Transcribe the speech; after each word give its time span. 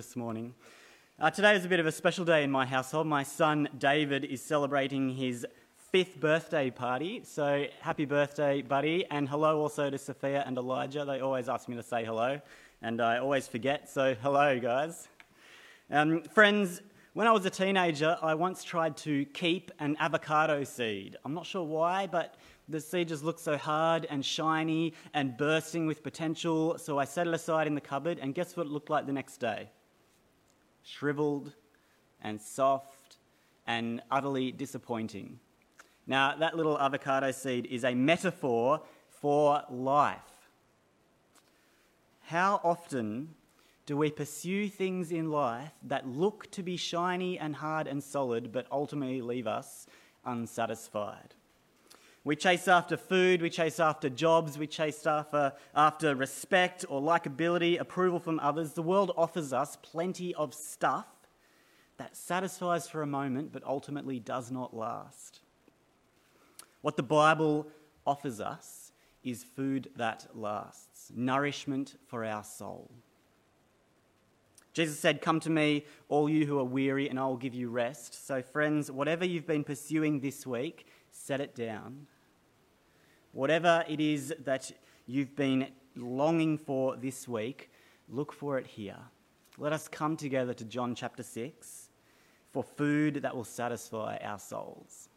this 0.00 0.16
morning. 0.16 0.54
Uh, 1.18 1.30
today 1.30 1.54
is 1.54 1.66
a 1.66 1.68
bit 1.68 1.78
of 1.78 1.84
a 1.84 1.92
special 1.92 2.24
day 2.24 2.42
in 2.42 2.50
my 2.50 2.64
household. 2.64 3.06
My 3.06 3.22
son 3.22 3.68
David 3.76 4.24
is 4.24 4.40
celebrating 4.40 5.10
his 5.10 5.44
fifth 5.92 6.18
birthday 6.18 6.70
party. 6.70 7.20
So 7.22 7.66
happy 7.82 8.06
birthday, 8.06 8.62
buddy. 8.62 9.04
And 9.10 9.28
hello 9.28 9.60
also 9.60 9.90
to 9.90 9.98
Sophia 9.98 10.42
and 10.46 10.56
Elijah. 10.56 11.04
They 11.04 11.20
always 11.20 11.50
ask 11.50 11.68
me 11.68 11.76
to 11.76 11.82
say 11.82 12.02
hello, 12.02 12.40
and 12.80 13.02
I 13.02 13.18
always 13.18 13.46
forget. 13.46 13.90
So 13.90 14.14
hello, 14.22 14.58
guys. 14.58 15.06
Um, 15.90 16.22
friends, 16.22 16.80
when 17.12 17.26
I 17.26 17.32
was 17.32 17.44
a 17.44 17.50
teenager, 17.50 18.16
I 18.22 18.34
once 18.34 18.64
tried 18.64 18.96
to 18.98 19.26
keep 19.26 19.70
an 19.80 19.98
avocado 20.00 20.64
seed. 20.64 21.18
I'm 21.26 21.34
not 21.34 21.44
sure 21.44 21.64
why, 21.64 22.06
but 22.06 22.36
the 22.70 22.80
seed 22.80 23.08
just 23.08 23.22
looked 23.22 23.40
so 23.40 23.58
hard 23.58 24.06
and 24.08 24.24
shiny 24.24 24.94
and 25.12 25.36
bursting 25.36 25.86
with 25.86 26.02
potential, 26.02 26.78
so 26.78 26.98
I 26.98 27.04
set 27.04 27.26
it 27.26 27.34
aside 27.34 27.66
in 27.66 27.74
the 27.74 27.82
cupboard, 27.82 28.18
and 28.22 28.34
guess 28.34 28.56
what 28.56 28.64
it 28.64 28.72
looked 28.72 28.88
like 28.88 29.04
the 29.04 29.12
next 29.12 29.38
day? 29.38 29.68
Shriveled 30.82 31.52
and 32.22 32.40
soft 32.40 33.16
and 33.66 34.02
utterly 34.10 34.52
disappointing. 34.52 35.38
Now, 36.06 36.36
that 36.36 36.56
little 36.56 36.78
avocado 36.78 37.30
seed 37.30 37.66
is 37.66 37.84
a 37.84 37.94
metaphor 37.94 38.82
for 39.08 39.62
life. 39.70 40.18
How 42.22 42.60
often 42.64 43.34
do 43.86 43.96
we 43.96 44.10
pursue 44.10 44.68
things 44.68 45.10
in 45.10 45.30
life 45.30 45.72
that 45.82 46.08
look 46.08 46.50
to 46.52 46.62
be 46.62 46.76
shiny 46.76 47.38
and 47.38 47.56
hard 47.56 47.86
and 47.86 48.02
solid, 48.02 48.52
but 48.52 48.66
ultimately 48.70 49.20
leave 49.20 49.46
us 49.46 49.86
unsatisfied? 50.24 51.34
We 52.30 52.36
chase 52.36 52.68
after 52.68 52.96
food, 52.96 53.42
we 53.42 53.50
chase 53.50 53.80
after 53.80 54.08
jobs, 54.08 54.56
we 54.56 54.68
chase 54.68 55.04
after, 55.04 55.52
after 55.74 56.14
respect 56.14 56.84
or 56.88 57.02
likability, 57.02 57.80
approval 57.80 58.20
from 58.20 58.38
others. 58.38 58.72
The 58.72 58.82
world 58.82 59.10
offers 59.16 59.52
us 59.52 59.76
plenty 59.82 60.32
of 60.36 60.54
stuff 60.54 61.08
that 61.96 62.16
satisfies 62.16 62.88
for 62.88 63.02
a 63.02 63.06
moment 63.06 63.50
but 63.52 63.64
ultimately 63.64 64.20
does 64.20 64.52
not 64.52 64.72
last. 64.72 65.40
What 66.82 66.96
the 66.96 67.02
Bible 67.02 67.66
offers 68.06 68.40
us 68.40 68.92
is 69.24 69.42
food 69.42 69.90
that 69.96 70.28
lasts, 70.32 71.10
nourishment 71.12 71.96
for 72.06 72.24
our 72.24 72.44
soul. 72.44 72.92
Jesus 74.72 75.00
said, 75.00 75.20
Come 75.20 75.40
to 75.40 75.50
me, 75.50 75.84
all 76.08 76.30
you 76.30 76.46
who 76.46 76.60
are 76.60 76.64
weary, 76.64 77.08
and 77.08 77.18
I 77.18 77.26
will 77.26 77.36
give 77.36 77.54
you 77.54 77.70
rest. 77.70 78.24
So, 78.24 78.40
friends, 78.40 78.88
whatever 78.88 79.24
you've 79.24 79.48
been 79.48 79.64
pursuing 79.64 80.20
this 80.20 80.46
week, 80.46 80.86
set 81.10 81.40
it 81.40 81.56
down. 81.56 82.06
Whatever 83.32 83.84
it 83.88 84.00
is 84.00 84.34
that 84.44 84.72
you've 85.06 85.36
been 85.36 85.68
longing 85.96 86.58
for 86.58 86.96
this 86.96 87.28
week, 87.28 87.70
look 88.08 88.32
for 88.32 88.58
it 88.58 88.66
here. 88.66 88.98
Let 89.58 89.72
us 89.72 89.88
come 89.88 90.16
together 90.16 90.52
to 90.54 90.64
John 90.64 90.94
chapter 90.94 91.22
6 91.22 91.90
for 92.52 92.64
food 92.64 93.14
that 93.22 93.34
will 93.34 93.44
satisfy 93.44 94.16
our 94.22 94.38
souls. 94.38 95.08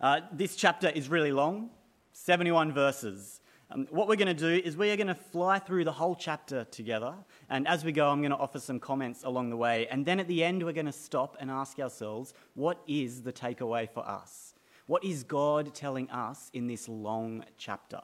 Uh, 0.00 0.20
this 0.32 0.56
chapter 0.56 0.88
is 0.90 1.08
really 1.08 1.32
long, 1.32 1.70
71 2.12 2.72
verses. 2.72 3.40
Um, 3.70 3.86
what 3.90 4.08
we're 4.08 4.16
going 4.16 4.34
to 4.34 4.34
do 4.34 4.62
is 4.66 4.76
we 4.76 4.90
are 4.90 4.96
going 4.96 5.06
to 5.06 5.14
fly 5.14 5.58
through 5.58 5.84
the 5.84 5.92
whole 5.92 6.16
chapter 6.16 6.64
together, 6.64 7.14
and 7.48 7.68
as 7.68 7.84
we 7.84 7.92
go, 7.92 8.08
I'm 8.10 8.20
going 8.20 8.32
to 8.32 8.36
offer 8.36 8.58
some 8.58 8.80
comments 8.80 9.22
along 9.24 9.50
the 9.50 9.56
way. 9.56 9.86
And 9.90 10.04
then 10.04 10.18
at 10.18 10.26
the 10.26 10.42
end, 10.42 10.62
we're 10.64 10.72
going 10.72 10.86
to 10.86 10.92
stop 10.92 11.36
and 11.38 11.50
ask 11.50 11.78
ourselves, 11.78 12.34
what 12.54 12.82
is 12.86 13.22
the 13.22 13.32
takeaway 13.32 13.88
for 13.88 14.06
us? 14.06 14.49
What 14.90 15.04
is 15.04 15.22
God 15.22 15.72
telling 15.72 16.10
us 16.10 16.50
in 16.52 16.66
this 16.66 16.88
long 16.88 17.44
chapter? 17.56 18.00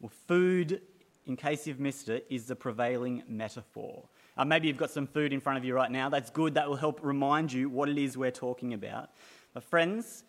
Well, 0.00 0.12
food, 0.26 0.82
in 1.24 1.34
case 1.34 1.66
you've 1.66 1.80
missed 1.80 2.10
it, 2.10 2.26
is 2.28 2.44
the 2.44 2.54
prevailing 2.54 3.22
metaphor. 3.26 4.04
Uh, 4.36 4.44
maybe 4.44 4.68
you've 4.68 4.76
got 4.76 4.90
some 4.90 5.06
food 5.06 5.32
in 5.32 5.40
front 5.40 5.56
of 5.56 5.64
you 5.64 5.74
right 5.74 5.90
now. 5.90 6.10
That's 6.10 6.28
good. 6.28 6.52
That 6.52 6.68
will 6.68 6.76
help 6.76 7.00
remind 7.02 7.50
you 7.50 7.70
what 7.70 7.88
it 7.88 7.96
is 7.96 8.18
we're 8.18 8.30
talking 8.30 8.74
about. 8.74 9.08
But, 9.54 9.64
friends, 9.64 10.24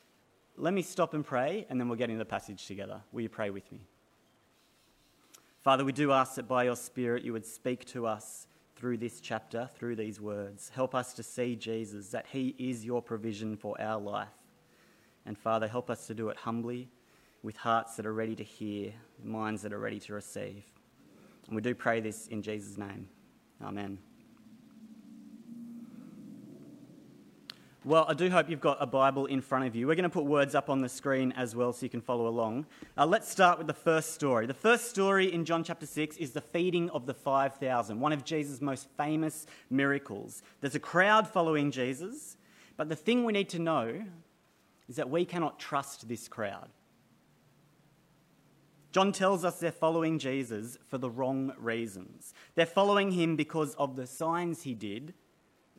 let 0.56 0.74
me 0.74 0.82
stop 0.82 1.14
and 1.14 1.26
pray, 1.26 1.66
and 1.70 1.78
then 1.78 1.90
we'll 1.90 1.98
get 1.98 2.10
into 2.10 2.24
the 2.24 2.30
passage 2.30 2.66
together. 2.66 3.02
Will 3.12 3.20
you 3.20 3.28
pray 3.28 3.50
with 3.50 3.70
me? 3.74 3.82
Father, 5.62 5.84
we 5.84 5.92
do 5.92 6.14
ask 6.14 6.36
that 6.36 6.48
by 6.48 6.64
your 6.64 6.78
Spirit 6.78 7.26
you 7.26 7.34
would 7.34 7.46
speak 7.46 7.84
to 7.88 8.08
us 8.08 8.48
through 8.78 8.96
this 8.96 9.20
chapter, 9.20 9.70
through 9.78 9.98
these 9.98 10.22
words. 10.22 10.72
Help 10.74 10.96
us 10.96 11.14
to 11.16 11.22
see 11.22 11.58
Jesus, 11.58 12.12
that 12.12 12.28
he 12.32 12.56
is 12.58 12.86
your 12.86 13.02
provision 13.02 13.58
for 13.58 13.76
our 13.82 14.00
life. 14.00 14.30
And 15.30 15.38
Father, 15.38 15.68
help 15.68 15.92
us 15.92 16.08
to 16.08 16.16
do 16.16 16.30
it 16.30 16.38
humbly, 16.38 16.90
with 17.44 17.56
hearts 17.56 17.96
that 17.98 18.08
are 18.08 18.14
ready 18.14 18.36
to 18.36 18.44
hear, 18.44 18.92
minds 19.24 19.62
that 19.62 19.72
are 19.72 19.78
ready 19.78 20.00
to 20.00 20.14
receive. 20.16 20.64
And 21.46 21.56
we 21.56 21.62
do 21.62 21.76
pray 21.76 22.00
this 22.00 22.26
in 22.26 22.42
Jesus' 22.42 22.80
name. 22.80 23.08
Amen. 23.64 24.00
Well, 27.86 28.08
I 28.10 28.16
do 28.16 28.32
hope 28.32 28.50
you've 28.50 28.60
got 28.60 28.78
a 28.80 28.88
Bible 28.88 29.28
in 29.28 29.40
front 29.40 29.68
of 29.68 29.76
you. 29.76 29.86
We're 29.86 29.94
going 29.94 30.02
to 30.02 30.10
put 30.10 30.26
words 30.26 30.56
up 30.56 30.68
on 30.68 30.82
the 30.82 30.90
screen 30.90 31.32
as 31.34 31.56
well 31.56 31.74
so 31.74 31.86
you 31.86 31.92
can 31.92 32.02
follow 32.02 32.28
along. 32.28 32.66
Uh, 32.98 33.06
let's 33.06 33.30
start 33.30 33.60
with 33.60 33.68
the 33.68 33.74
first 33.74 34.16
story. 34.16 34.48
The 34.48 34.56
first 34.56 34.90
story 34.90 35.32
in 35.32 35.46
John 35.46 35.64
chapter 35.64 35.86
6 35.86 36.18
is 36.18 36.32
the 36.32 36.42
feeding 36.42 36.90
of 36.90 37.06
the 37.06 37.14
5,000, 37.14 38.00
one 38.00 38.14
of 38.14 38.26
Jesus' 38.26 38.62
most 38.62 38.88
famous 38.98 39.46
miracles. 39.70 40.42
There's 40.60 40.74
a 40.74 40.80
crowd 40.80 41.28
following 41.28 41.70
Jesus, 41.70 42.36
but 42.78 42.90
the 42.90 42.96
thing 42.96 43.26
we 43.26 43.34
need 43.34 43.50
to 43.50 43.60
know 43.60 44.02
is 44.90 44.96
that 44.96 45.10
we 45.10 45.24
cannot 45.24 45.60
trust 45.60 46.08
this 46.10 46.28
crowd. 46.28 46.70
John 48.92 49.12
tells 49.12 49.46
us 49.46 49.60
they're 49.60 49.72
following 49.72 50.18
Jesus 50.18 50.78
for 50.88 50.98
the 50.98 51.12
wrong 51.12 51.54
reasons. 51.60 52.34
They're 52.56 52.66
following 52.66 53.12
him 53.12 53.36
because 53.36 53.76
of 53.76 53.96
the 53.96 54.08
signs 54.08 54.64
he 54.64 54.74
did, 54.74 55.14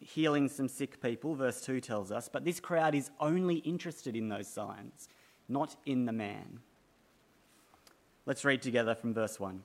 healing 0.00 0.48
some 0.48 0.68
sick 0.68 1.02
people, 1.02 1.34
verse 1.34 1.60
2 1.60 1.80
tells 1.80 2.12
us, 2.12 2.28
but 2.32 2.44
this 2.44 2.60
crowd 2.60 2.94
is 2.94 3.10
only 3.18 3.56
interested 3.56 4.14
in 4.14 4.28
those 4.28 4.46
signs, 4.46 5.08
not 5.48 5.74
in 5.84 6.04
the 6.04 6.12
man. 6.12 6.60
Let's 8.26 8.44
read 8.44 8.62
together 8.62 8.94
from 8.94 9.12
verse 9.12 9.40
1. 9.40 9.62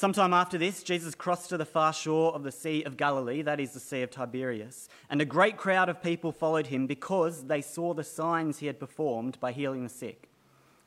Sometime 0.00 0.32
after 0.32 0.56
this, 0.56 0.82
Jesus 0.82 1.14
crossed 1.14 1.50
to 1.50 1.58
the 1.58 1.66
far 1.66 1.92
shore 1.92 2.34
of 2.34 2.42
the 2.42 2.50
Sea 2.50 2.82
of 2.84 2.96
Galilee, 2.96 3.42
that 3.42 3.60
is 3.60 3.72
the 3.72 3.80
Sea 3.80 4.00
of 4.00 4.10
Tiberias, 4.10 4.88
and 5.10 5.20
a 5.20 5.26
great 5.26 5.58
crowd 5.58 5.90
of 5.90 6.02
people 6.02 6.32
followed 6.32 6.68
him 6.68 6.86
because 6.86 7.44
they 7.48 7.60
saw 7.60 7.92
the 7.92 8.02
signs 8.02 8.60
he 8.60 8.66
had 8.66 8.80
performed 8.80 9.38
by 9.40 9.52
healing 9.52 9.82
the 9.82 9.90
sick. 9.90 10.30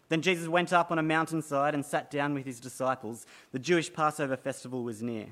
Then 0.09 0.23
Jesus 0.23 0.47
went 0.47 0.73
up 0.73 0.89
on 0.89 0.97
a 0.97 1.03
mountainside 1.03 1.75
and 1.75 1.85
sat 1.85 2.09
down 2.09 2.33
with 2.33 2.47
his 2.47 2.59
disciples. 2.59 3.27
The 3.51 3.59
Jewish 3.59 3.93
Passover 3.93 4.35
festival 4.35 4.83
was 4.83 5.03
near. 5.03 5.27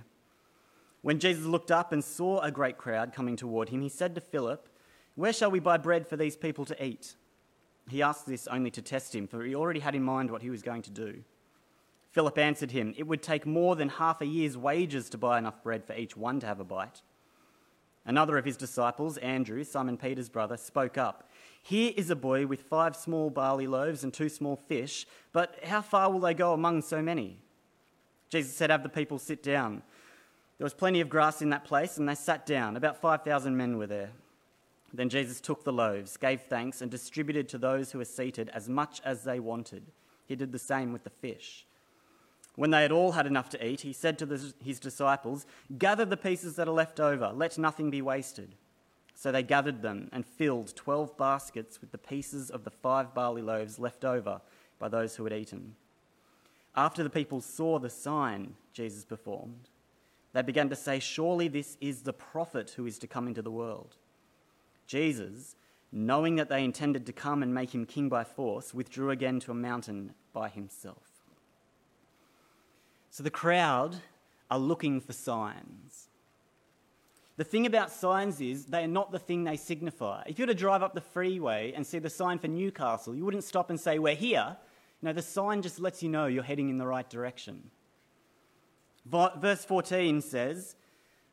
When 1.02 1.18
Jesus 1.18 1.46
looked 1.46 1.72
up 1.72 1.92
and 1.92 2.04
saw 2.04 2.40
a 2.42 2.52
great 2.52 2.78
crowd 2.78 3.14
coming 3.14 3.36
toward 3.36 3.70
him, 3.70 3.82
he 3.82 3.90
said 3.90 4.14
to 4.14 4.22
Philip, 4.22 4.70
Where 5.16 5.34
shall 5.34 5.50
we 5.50 5.60
buy 5.60 5.78
bread 5.78 6.08
for 6.08 6.18
these 6.18 6.36
people 6.36 6.66
to 6.66 6.86
eat? 6.86 7.16
He 7.90 8.04
asked 8.04 8.28
this 8.28 8.46
only 8.46 8.70
to 8.70 8.82
test 8.84 9.16
him, 9.16 9.26
for 9.26 9.44
he 9.44 9.56
already 9.56 9.80
had 9.80 9.96
in 9.96 10.04
mind 10.04 10.30
what 10.30 10.44
he 10.44 10.52
was 10.52 10.62
going 10.62 10.84
to 10.84 10.92
do. 10.92 11.24
Philip 12.12 12.38
answered 12.38 12.72
him, 12.72 12.94
It 12.98 13.08
would 13.08 13.24
take 13.24 13.46
more 13.46 13.76
than 13.76 13.90
half 13.90 14.22
a 14.22 14.26
year's 14.26 14.58
wages 14.58 15.10
to 15.10 15.18
buy 15.18 15.38
enough 15.38 15.64
bread 15.64 15.86
for 15.86 15.94
each 15.94 16.16
one 16.16 16.40
to 16.42 16.46
have 16.48 16.60
a 16.60 16.66
bite. 16.66 17.02
Another 18.06 18.38
of 18.38 18.46
his 18.46 18.58
disciples, 18.58 19.18
Andrew, 19.18 19.64
Simon 19.64 19.96
Peter's 19.96 20.30
brother, 20.30 20.58
spoke 20.58 20.98
up. 20.98 21.30
Here 21.62 21.94
is 21.96 22.10
a 22.10 22.16
boy 22.16 22.48
with 22.48 22.64
five 22.64 22.96
small 22.96 23.30
barley 23.30 23.68
loaves 23.68 24.04
and 24.04 24.14
two 24.14 24.28
small 24.28 24.56
fish, 24.56 25.06
but 25.32 25.64
how 25.64 25.82
far 25.82 26.12
will 26.12 26.20
they 26.20 26.34
go 26.34 26.54
among 26.54 26.82
so 26.82 27.02
many? 27.02 27.38
Jesus 28.30 28.56
said, 28.56 28.72
Have 28.72 28.84
the 28.84 28.90
people 28.90 29.20
sit 29.20 29.44
down. 29.44 29.84
There 30.58 30.66
was 30.66 30.74
plenty 30.74 31.02
of 31.02 31.10
grass 31.10 31.42
in 31.42 31.50
that 31.52 31.66
place, 31.66 31.98
and 31.98 32.10
they 32.10 32.16
sat 32.16 32.46
down. 32.46 32.76
About 32.76 33.00
5,000 33.00 33.56
men 33.56 33.78
were 33.78 33.88
there. 33.88 34.12
Then 34.94 35.10
Jesus 35.10 35.40
took 35.40 35.64
the 35.64 35.74
loaves, 35.74 36.18
gave 36.18 36.42
thanks, 36.42 36.82
and 36.82 36.92
distributed 36.92 37.48
to 37.50 37.58
those 37.58 37.92
who 37.92 38.00
were 38.00 38.06
seated 38.06 38.50
as 38.50 38.68
much 38.68 39.02
as 39.06 39.24
they 39.24 39.40
wanted. 39.40 39.84
He 40.28 40.36
did 40.36 40.52
the 40.52 40.60
same 40.60 40.92
with 40.92 41.04
the 41.04 41.10
fish. 41.10 41.66
When 42.56 42.72
they 42.72 42.82
had 42.82 42.92
all 42.92 43.14
had 43.14 43.28
enough 43.28 43.50
to 43.50 43.66
eat, 43.66 43.82
he 43.82 43.94
said 43.94 44.20
to 44.20 44.26
the, 44.26 44.54
his 44.64 44.80
disciples, 44.80 45.46
Gather 45.78 46.06
the 46.06 46.18
pieces 46.18 46.56
that 46.58 46.68
are 46.68 46.74
left 46.74 47.00
over, 47.00 47.32
let 47.34 47.58
nothing 47.58 47.90
be 47.90 48.02
wasted. 48.02 48.56
So 49.16 49.32
they 49.32 49.44
gathered 49.44 49.82
them 49.82 50.10
and 50.12 50.26
filled 50.26 50.76
twelve 50.76 51.18
baskets 51.18 51.80
with 51.80 51.92
the 51.92 51.98
pieces 51.98 52.50
of 52.50 52.64
the 52.64 52.72
five 52.72 53.14
barley 53.14 53.42
loaves 53.42 53.80
left 53.80 54.04
over 54.04 54.42
by 54.80 54.90
those 54.90 55.16
who 55.16 55.24
had 55.24 55.34
eaten. 55.34 55.76
After 56.76 57.04
the 57.04 57.10
people 57.10 57.40
saw 57.42 57.80
the 57.80 57.90
sign 57.90 58.56
Jesus 58.74 59.06
performed, 59.06 59.70
they 60.34 60.42
began 60.42 60.70
to 60.70 60.76
say, 60.76 61.00
Surely 61.00 61.48
this 61.48 61.78
is 61.82 62.02
the 62.02 62.14
prophet 62.14 62.72
who 62.72 62.86
is 62.86 62.98
to 63.00 63.08
come 63.08 63.28
into 63.28 63.42
the 63.42 63.52
world. 63.52 63.96
Jesus, 64.88 65.56
knowing 65.92 66.36
that 66.38 66.50
they 66.50 66.64
intended 66.64 67.06
to 67.06 67.14
come 67.14 67.44
and 67.44 67.54
make 67.54 67.76
him 67.76 67.86
king 67.86 68.10
by 68.10 68.24
force, 68.24 68.74
withdrew 68.74 69.12
again 69.12 69.40
to 69.42 69.52
a 69.52 69.56
mountain 69.56 70.14
by 70.34 70.50
himself. 70.50 71.11
So 73.12 73.24
the 73.24 73.30
crowd 73.30 73.98
are 74.50 74.58
looking 74.58 75.02
for 75.02 75.12
signs. 75.12 76.08
The 77.36 77.44
thing 77.44 77.66
about 77.66 77.92
signs 77.92 78.40
is 78.40 78.66
they 78.66 78.86
are 78.86 78.88
not 78.88 79.12
the 79.12 79.20
thing 79.20 79.44
they 79.44 79.58
signify. 79.58 80.24
If 80.28 80.40
you 80.40 80.44
were 80.44 80.54
to 80.54 80.58
drive 80.58 80.82
up 80.82 80.94
the 80.94 81.02
freeway 81.02 81.74
and 81.76 81.86
see 81.86 82.00
the 82.00 82.10
sign 82.10 82.40
for 82.40 82.48
Newcastle, 82.48 83.14
you 83.14 83.26
wouldn't 83.26 83.44
stop 83.44 83.70
and 83.70 83.80
say, 83.80 84.00
We're 84.00 84.16
here. 84.16 84.56
No, 85.02 85.12
the 85.12 85.22
sign 85.22 85.62
just 85.62 85.80
lets 85.80 86.02
you 86.02 86.10
know 86.10 86.28
you're 86.28 86.44
heading 86.44 86.70
in 86.70 86.78
the 86.78 86.88
right 86.88 87.10
direction. 87.10 87.72
Verse 89.06 89.66
14 89.66 90.22
says, 90.22 90.76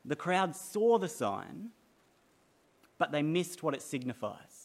The 0.04 0.16
crowd 0.16 0.56
saw 0.56 0.98
the 0.98 1.08
sign, 1.08 1.70
but 2.96 3.12
they 3.12 3.22
missed 3.22 3.62
what 3.62 3.74
it 3.74 3.82
signifies. 3.82 4.57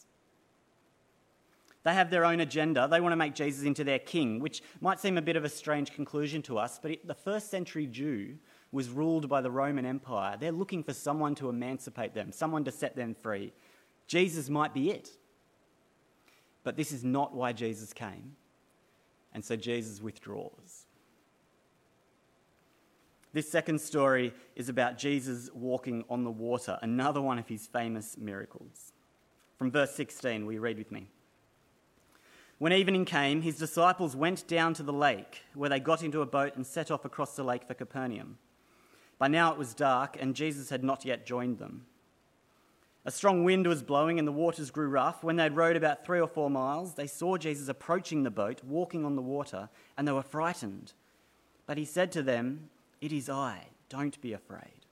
They 1.84 1.94
have 1.94 2.10
their 2.10 2.24
own 2.24 2.40
agenda. 2.40 2.88
They 2.90 3.00
want 3.00 3.12
to 3.12 3.16
make 3.16 3.34
Jesus 3.34 3.64
into 3.64 3.84
their 3.84 3.98
king, 3.98 4.40
which 4.40 4.62
might 4.80 4.98
seem 4.98 5.18
a 5.18 5.22
bit 5.22 5.36
of 5.36 5.44
a 5.44 5.50
strange 5.50 5.92
conclusion 5.92 6.40
to 6.42 6.58
us, 6.58 6.78
but 6.82 6.98
the 7.04 7.14
first 7.14 7.50
century 7.50 7.86
Jew 7.86 8.38
was 8.72 8.88
ruled 8.88 9.28
by 9.28 9.42
the 9.42 9.50
Roman 9.50 9.84
Empire. 9.84 10.36
They're 10.40 10.50
looking 10.50 10.82
for 10.82 10.94
someone 10.94 11.34
to 11.36 11.50
emancipate 11.50 12.14
them, 12.14 12.32
someone 12.32 12.64
to 12.64 12.72
set 12.72 12.96
them 12.96 13.14
free. 13.14 13.52
Jesus 14.06 14.48
might 14.48 14.74
be 14.74 14.90
it. 14.90 15.10
But 16.64 16.76
this 16.76 16.90
is 16.90 17.04
not 17.04 17.34
why 17.34 17.52
Jesus 17.52 17.92
came. 17.92 18.36
And 19.34 19.44
so 19.44 19.54
Jesus 19.54 20.00
withdraws. 20.00 20.86
This 23.34 23.50
second 23.50 23.80
story 23.80 24.32
is 24.56 24.68
about 24.68 24.96
Jesus 24.96 25.50
walking 25.52 26.04
on 26.08 26.24
the 26.24 26.30
water, 26.30 26.78
another 26.80 27.20
one 27.20 27.38
of 27.38 27.48
his 27.48 27.66
famous 27.66 28.16
miracles. 28.16 28.92
From 29.58 29.70
verse 29.70 29.94
16, 29.94 30.46
we 30.46 30.58
read 30.58 30.78
with 30.78 30.90
me. 30.90 31.08
When 32.64 32.72
evening 32.72 33.04
came, 33.04 33.42
his 33.42 33.58
disciples 33.58 34.16
went 34.16 34.48
down 34.48 34.72
to 34.72 34.82
the 34.82 34.90
lake, 34.90 35.42
where 35.52 35.68
they 35.68 35.78
got 35.78 36.02
into 36.02 36.22
a 36.22 36.26
boat 36.26 36.56
and 36.56 36.66
set 36.66 36.90
off 36.90 37.04
across 37.04 37.36
the 37.36 37.44
lake 37.44 37.64
for 37.66 37.74
Capernaum. 37.74 38.38
By 39.18 39.28
now 39.28 39.52
it 39.52 39.58
was 39.58 39.74
dark, 39.74 40.16
and 40.18 40.34
Jesus 40.34 40.70
had 40.70 40.82
not 40.82 41.04
yet 41.04 41.26
joined 41.26 41.58
them. 41.58 41.84
A 43.04 43.10
strong 43.10 43.44
wind 43.44 43.66
was 43.66 43.82
blowing, 43.82 44.18
and 44.18 44.26
the 44.26 44.32
waters 44.32 44.70
grew 44.70 44.88
rough. 44.88 45.22
When 45.22 45.36
they 45.36 45.42
had 45.42 45.56
rowed 45.56 45.76
about 45.76 46.06
three 46.06 46.18
or 46.18 46.26
four 46.26 46.48
miles, 46.48 46.94
they 46.94 47.06
saw 47.06 47.36
Jesus 47.36 47.68
approaching 47.68 48.22
the 48.22 48.30
boat, 48.30 48.64
walking 48.64 49.04
on 49.04 49.14
the 49.14 49.20
water, 49.20 49.68
and 49.98 50.08
they 50.08 50.12
were 50.12 50.22
frightened. 50.22 50.94
But 51.66 51.76
he 51.76 51.84
said 51.84 52.10
to 52.12 52.22
them, 52.22 52.70
it 53.02 53.12
is 53.12 53.28
I, 53.28 53.66
don't 53.90 54.18
be 54.22 54.32
afraid. 54.32 54.86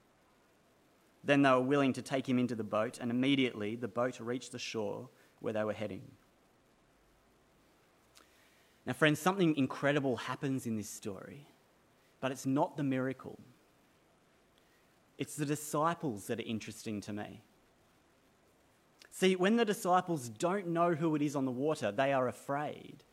Then 1.25 1.41
they 1.41 1.51
were 1.53 1.61
willing 1.61 1.95
to 1.95 2.03
take 2.03 2.29
him 2.29 2.39
into 2.39 2.55
the 2.55 2.65
boat, 2.65 2.99
and 3.01 3.11
immediately 3.11 3.77
the 3.77 3.89
boat 3.89 4.21
reached 4.21 4.53
the 4.53 4.59
shore 4.59 5.09
where 5.41 5.55
they 5.55 5.65
were 5.65 5.73
heading. 5.73 6.03
Now, 8.87 8.93
friends, 8.93 9.21
something 9.21 9.57
incredible 9.57 10.17
happens 10.17 10.67
in 10.67 10.77
this 10.77 10.91
story, 10.91 11.47
but 12.21 12.33
it's 12.33 12.47
not 12.47 12.77
the 12.77 12.83
miracle. 12.83 13.39
It's 15.19 15.37
the 15.37 15.47
disciples 15.47 16.27
that 16.27 16.41
are 16.41 16.45
interesting 16.45 17.01
to 17.03 17.13
me. 17.13 17.43
See, 19.11 19.37
when 19.37 19.57
the 19.57 19.65
disciples 19.65 20.29
don't 20.29 20.69
know 20.69 20.95
who 20.95 21.15
it 21.15 21.23
is 21.23 21.37
on 21.37 21.45
the 21.45 21.53
water, 21.53 21.93
they 21.93 22.13
are 22.13 22.27
afraid. 22.27 23.05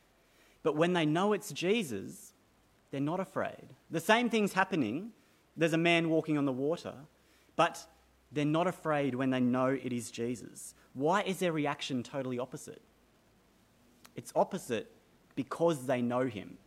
But 0.63 0.75
when 0.75 0.93
they 0.93 1.05
know 1.05 1.33
it's 1.33 1.51
Jesus, 1.51 2.33
they're 2.89 3.01
not 3.01 3.19
afraid. 3.19 3.75
The 3.91 3.99
same 3.99 4.29
thing's 4.29 4.53
happening. 4.53 5.11
There's 5.55 5.73
a 5.73 5.77
man 5.77 6.09
walking 6.09 6.37
on 6.37 6.45
the 6.45 6.51
water, 6.51 6.93
but 7.55 7.85
they're 8.31 8.45
not 8.45 8.65
afraid 8.65 9.13
when 9.13 9.29
they 9.29 9.39
know 9.39 9.67
it 9.67 9.93
is 9.93 10.09
Jesus. 10.09 10.73
Why 10.93 11.21
is 11.21 11.39
their 11.39 11.51
reaction 11.51 12.01
totally 12.01 12.39
opposite? 12.39 12.81
It's 14.15 14.31
opposite 14.35 14.91
because 15.39 15.85
they 15.85 16.01
know 16.01 16.25
him. 16.25 16.57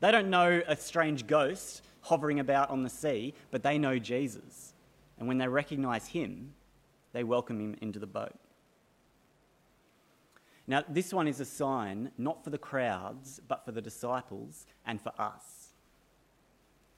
They 0.00 0.10
don't 0.10 0.28
know 0.28 0.60
a 0.66 0.74
strange 0.74 1.28
ghost 1.28 1.84
hovering 2.00 2.40
about 2.40 2.68
on 2.68 2.82
the 2.82 2.90
sea, 2.90 3.32
but 3.52 3.62
they 3.62 3.78
know 3.78 3.96
Jesus. 3.96 4.74
And 5.20 5.28
when 5.28 5.38
they 5.38 5.46
recognize 5.46 6.08
him, 6.08 6.52
they 7.12 7.22
welcome 7.22 7.60
him 7.60 7.76
into 7.80 8.00
the 8.00 8.08
boat. 8.08 8.34
Now, 10.66 10.82
this 10.88 11.14
one 11.14 11.28
is 11.28 11.38
a 11.38 11.44
sign 11.44 12.10
not 12.18 12.42
for 12.42 12.50
the 12.50 12.58
crowds, 12.58 13.40
but 13.46 13.64
for 13.64 13.70
the 13.70 13.80
disciples 13.80 14.66
and 14.84 15.00
for 15.00 15.12
us. 15.16 15.68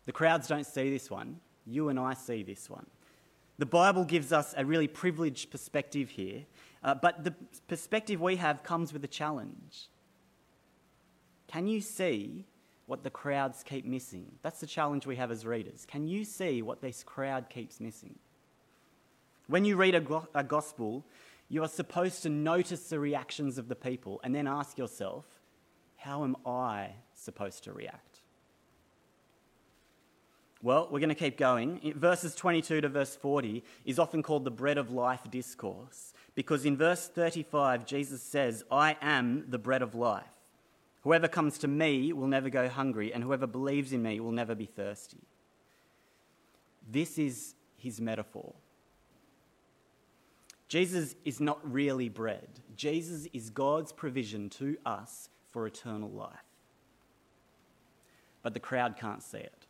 The 0.06 0.12
crowds 0.12 0.48
don't 0.48 0.64
see 0.64 0.88
this 0.88 1.10
one. 1.10 1.38
You 1.66 1.90
and 1.90 2.00
I 2.00 2.14
see 2.14 2.42
this 2.42 2.70
one. 2.70 2.86
The 3.58 3.66
Bible 3.66 4.06
gives 4.06 4.32
us 4.32 4.54
a 4.56 4.64
really 4.64 4.88
privileged 4.88 5.50
perspective 5.50 6.08
here, 6.08 6.46
uh, 6.82 6.94
but 6.94 7.24
the 7.24 7.34
perspective 7.68 8.22
we 8.22 8.36
have 8.36 8.62
comes 8.62 8.94
with 8.94 9.04
a 9.04 9.08
challenge. 9.20 9.90
Can 11.50 11.66
you 11.66 11.80
see 11.80 12.44
what 12.86 13.02
the 13.02 13.10
crowds 13.10 13.64
keep 13.64 13.84
missing? 13.84 14.30
That's 14.42 14.60
the 14.60 14.68
challenge 14.68 15.04
we 15.04 15.16
have 15.16 15.32
as 15.32 15.44
readers. 15.44 15.84
Can 15.84 16.06
you 16.06 16.24
see 16.24 16.62
what 16.62 16.80
this 16.80 17.02
crowd 17.02 17.50
keeps 17.50 17.80
missing? 17.80 18.16
When 19.48 19.64
you 19.64 19.74
read 19.74 19.96
a, 19.96 20.00
go- 20.00 20.28
a 20.32 20.44
gospel, 20.44 21.04
you 21.48 21.64
are 21.64 21.68
supposed 21.68 22.22
to 22.22 22.28
notice 22.28 22.88
the 22.88 23.00
reactions 23.00 23.58
of 23.58 23.66
the 23.66 23.74
people 23.74 24.20
and 24.22 24.32
then 24.32 24.46
ask 24.46 24.78
yourself, 24.78 25.24
how 25.96 26.22
am 26.22 26.36
I 26.46 26.90
supposed 27.14 27.64
to 27.64 27.72
react? 27.72 28.20
Well, 30.62 30.86
we're 30.88 31.00
going 31.00 31.08
to 31.08 31.16
keep 31.16 31.36
going. 31.36 31.94
Verses 31.96 32.36
22 32.36 32.82
to 32.82 32.88
verse 32.88 33.16
40 33.16 33.64
is 33.84 33.98
often 33.98 34.22
called 34.22 34.44
the 34.44 34.52
bread 34.52 34.78
of 34.78 34.92
life 34.92 35.28
discourse 35.28 36.12
because 36.36 36.64
in 36.64 36.76
verse 36.76 37.08
35, 37.08 37.86
Jesus 37.86 38.22
says, 38.22 38.62
I 38.70 38.96
am 39.02 39.46
the 39.48 39.58
bread 39.58 39.82
of 39.82 39.96
life. 39.96 40.39
Whoever 41.02 41.28
comes 41.28 41.58
to 41.58 41.68
me 41.68 42.12
will 42.12 42.26
never 42.26 42.50
go 42.50 42.68
hungry, 42.68 43.12
and 43.12 43.24
whoever 43.24 43.46
believes 43.46 43.92
in 43.92 44.02
me 44.02 44.20
will 44.20 44.32
never 44.32 44.54
be 44.54 44.66
thirsty. 44.66 45.22
This 46.88 47.18
is 47.18 47.54
his 47.76 48.00
metaphor. 48.00 48.54
Jesus 50.68 51.16
is 51.24 51.40
not 51.40 51.58
really 51.70 52.08
bread, 52.08 52.60
Jesus 52.76 53.26
is 53.32 53.50
God's 53.50 53.92
provision 53.92 54.48
to 54.50 54.76
us 54.86 55.28
for 55.50 55.66
eternal 55.66 56.10
life. 56.10 56.44
But 58.42 58.54
the 58.54 58.60
crowd 58.60 58.96
can't 58.96 59.22
see 59.22 59.38
it. 59.38 59.66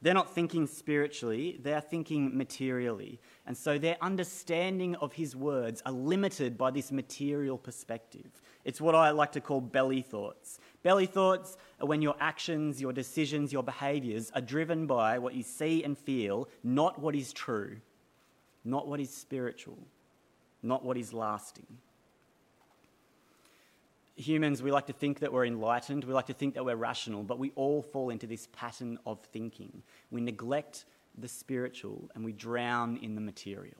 They're 0.00 0.14
not 0.14 0.32
thinking 0.32 0.66
spiritually, 0.68 1.58
they're 1.60 1.80
thinking 1.80 2.36
materially. 2.36 3.20
And 3.46 3.56
so 3.56 3.78
their 3.78 3.96
understanding 4.00 4.94
of 4.96 5.14
his 5.14 5.34
words 5.34 5.82
are 5.84 5.92
limited 5.92 6.56
by 6.56 6.70
this 6.70 6.92
material 6.92 7.58
perspective. 7.58 8.30
It's 8.64 8.80
what 8.80 8.94
I 8.94 9.10
like 9.10 9.32
to 9.32 9.40
call 9.40 9.60
belly 9.60 10.02
thoughts. 10.02 10.58
Belly 10.82 11.06
thoughts 11.06 11.56
are 11.80 11.86
when 11.86 12.02
your 12.02 12.16
actions, 12.20 12.80
your 12.80 12.92
decisions, 12.92 13.52
your 13.52 13.62
behaviors 13.62 14.30
are 14.34 14.40
driven 14.40 14.86
by 14.86 15.18
what 15.18 15.34
you 15.34 15.42
see 15.42 15.82
and 15.84 15.96
feel, 15.96 16.48
not 16.62 16.98
what 16.98 17.14
is 17.14 17.32
true, 17.32 17.78
not 18.64 18.86
what 18.86 19.00
is 19.00 19.10
spiritual, 19.10 19.78
not 20.62 20.84
what 20.84 20.96
is 20.96 21.12
lasting 21.12 21.66
humans, 24.18 24.62
we 24.62 24.70
like 24.70 24.86
to 24.86 24.92
think 24.92 25.20
that 25.20 25.32
we're 25.32 25.46
enlightened, 25.46 26.04
we 26.04 26.12
like 26.12 26.26
to 26.26 26.34
think 26.34 26.54
that 26.54 26.64
we're 26.64 26.76
rational, 26.76 27.22
but 27.22 27.38
we 27.38 27.52
all 27.54 27.82
fall 27.82 28.10
into 28.10 28.26
this 28.26 28.48
pattern 28.52 28.98
of 29.06 29.20
thinking. 29.20 29.82
We 30.10 30.20
neglect 30.20 30.84
the 31.16 31.28
spiritual 31.28 32.10
and 32.14 32.24
we 32.24 32.32
drown 32.32 32.98
in 32.98 33.14
the 33.14 33.20
material. 33.20 33.76